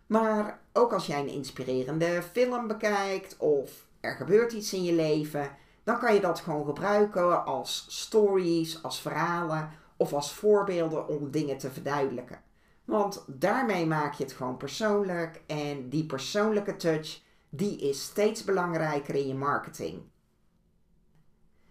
Maar 0.08 0.60
ook 0.72 0.92
als 0.92 1.06
jij 1.06 1.20
een 1.20 1.28
inspirerende 1.28 2.22
film 2.22 2.66
bekijkt 2.66 3.36
of 3.36 3.86
er 4.00 4.14
gebeurt 4.16 4.52
iets 4.52 4.72
in 4.72 4.82
je 4.82 4.92
leven, 4.92 5.56
dan 5.84 5.98
kan 5.98 6.14
je 6.14 6.20
dat 6.20 6.40
gewoon 6.40 6.66
gebruiken 6.66 7.44
als 7.44 7.86
stories, 7.88 8.82
als 8.82 9.00
verhalen 9.00 9.70
of 9.96 10.12
als 10.12 10.32
voorbeelden 10.32 11.08
om 11.08 11.30
dingen 11.30 11.58
te 11.58 11.70
verduidelijken. 11.70 12.40
Want 12.84 13.24
daarmee 13.26 13.86
maak 13.86 14.14
je 14.14 14.24
het 14.24 14.32
gewoon 14.32 14.56
persoonlijk 14.56 15.42
en 15.46 15.88
die 15.88 16.06
persoonlijke 16.06 16.76
touch 16.76 17.20
die 17.48 17.78
is 17.78 18.02
steeds 18.02 18.44
belangrijker 18.44 19.14
in 19.14 19.28
je 19.28 19.34
marketing. 19.34 20.02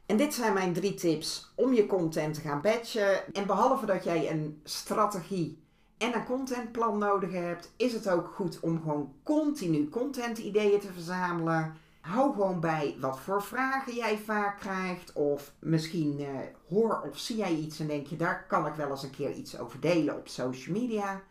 En 0.05 0.17
dit 0.17 0.33
zijn 0.33 0.53
mijn 0.53 0.73
drie 0.73 0.93
tips 0.93 1.51
om 1.55 1.73
je 1.73 1.85
content 1.85 2.33
te 2.33 2.41
gaan 2.41 2.61
batchen. 2.61 3.33
En 3.33 3.45
behalve 3.45 3.85
dat 3.85 4.03
jij 4.03 4.31
een 4.31 4.61
strategie 4.63 5.66
en 5.97 6.15
een 6.15 6.25
contentplan 6.25 6.97
nodig 6.97 7.31
hebt, 7.31 7.73
is 7.77 7.93
het 7.93 8.09
ook 8.09 8.27
goed 8.27 8.59
om 8.59 8.81
gewoon 8.81 9.13
continu 9.23 9.89
content 9.89 10.37
ideeën 10.37 10.79
te 10.79 10.93
verzamelen. 10.93 11.75
Hou 12.01 12.33
gewoon 12.33 12.59
bij 12.59 12.95
wat 12.99 13.19
voor 13.19 13.43
vragen 13.43 13.95
jij 13.95 14.17
vaak 14.17 14.59
krijgt. 14.59 15.13
Of 15.13 15.53
misschien 15.59 16.19
uh, 16.19 16.27
hoor 16.69 17.01
of 17.09 17.17
zie 17.17 17.37
jij 17.37 17.55
iets 17.55 17.79
en 17.79 17.87
denk 17.87 18.07
je, 18.07 18.15
daar 18.15 18.45
kan 18.47 18.67
ik 18.67 18.73
wel 18.73 18.89
eens 18.89 19.03
een 19.03 19.09
keer 19.09 19.31
iets 19.31 19.59
over 19.59 19.79
delen 19.79 20.17
op 20.17 20.27
social 20.27 20.79
media. 20.79 21.21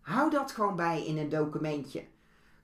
Hou 0.00 0.30
dat 0.30 0.52
gewoon 0.52 0.76
bij 0.76 1.06
in 1.06 1.18
een 1.18 1.28
documentje. 1.28 2.04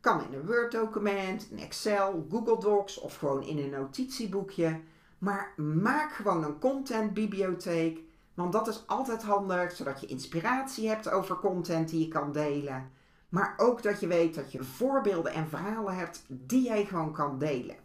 Kan 0.00 0.22
in 0.24 0.38
een 0.38 0.46
Word-document, 0.46 1.48
een 1.50 1.58
Excel, 1.58 2.26
Google 2.30 2.58
Docs 2.60 3.00
of 3.00 3.16
gewoon 3.16 3.42
in 3.42 3.58
een 3.58 3.70
notitieboekje. 3.70 4.80
Maar 5.18 5.52
maak 5.56 6.12
gewoon 6.12 6.44
een 6.44 6.58
contentbibliotheek. 6.58 8.00
Want 8.34 8.52
dat 8.52 8.68
is 8.68 8.86
altijd 8.86 9.22
handig, 9.22 9.72
zodat 9.72 10.00
je 10.00 10.06
inspiratie 10.06 10.88
hebt 10.88 11.10
over 11.10 11.36
content 11.36 11.88
die 11.88 12.00
je 12.00 12.08
kan 12.08 12.32
delen. 12.32 12.90
Maar 13.28 13.54
ook 13.56 13.82
dat 13.82 14.00
je 14.00 14.06
weet 14.06 14.34
dat 14.34 14.52
je 14.52 14.62
voorbeelden 14.62 15.32
en 15.32 15.48
verhalen 15.48 15.96
hebt 15.96 16.24
die 16.28 16.62
jij 16.62 16.84
gewoon 16.84 17.12
kan 17.12 17.38
delen. 17.38 17.76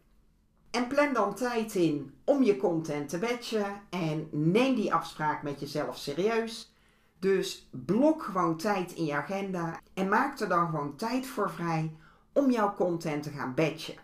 En 0.72 0.88
plan 0.88 1.14
dan 1.14 1.36
tijd 1.36 1.76
in 1.76 2.14
om 2.24 2.44
je 2.44 2.58
content 2.58 3.10
te 3.10 3.20
batchen 3.20 3.82
en 3.90 4.28
neem 4.32 4.76
die 4.76 4.94
afspraak 4.94 5.44
met 5.44 5.60
jezelf 5.60 5.98
serieus. 5.98 6.74
Dus 7.20 7.70
blok 7.72 8.24
gewoon 8.24 8.58
tijd 8.58 8.92
in 8.92 9.06
je 9.06 9.14
agenda 9.14 9.80
en 9.94 10.10
maak 10.10 10.40
er 10.40 10.48
dan 10.48 10.70
gewoon 10.70 10.96
tijd 10.96 11.28
voor 11.28 11.52
vrij 11.52 11.96
om 12.34 12.52
jouw 12.52 12.74
content 12.74 13.24
te 13.24 13.30
gaan 13.30 13.54
batchen. 13.54 13.96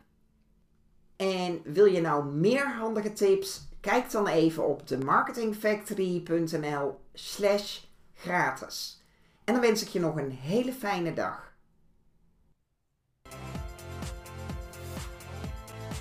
En 1.15 1.61
wil 1.63 1.85
je 1.85 2.01
nou 2.01 2.25
meer 2.25 2.75
handige 2.75 3.13
tips? 3.13 3.67
Kijk 3.85 4.11
dan 4.11 4.27
even 4.27 4.67
op 4.67 4.87
de 4.87 4.97
marketingfactory.nl 4.97 6.99
slash 7.13 7.79
gratis. 8.13 9.01
En 9.43 9.53
dan 9.53 9.63
wens 9.63 9.81
ik 9.81 9.87
je 9.87 9.99
nog 9.99 10.15
een 10.15 10.31
hele 10.31 10.73
fijne 10.73 11.13
dag. 11.13 11.53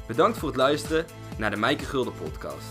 Bedankt 0.06 0.38
voor 0.38 0.48
het 0.48 0.56
luisteren 0.56 1.06
naar 1.38 1.50
de 1.50 1.56
Mijke 1.56 1.84
Gulden 1.84 2.14
podcast. 2.14 2.66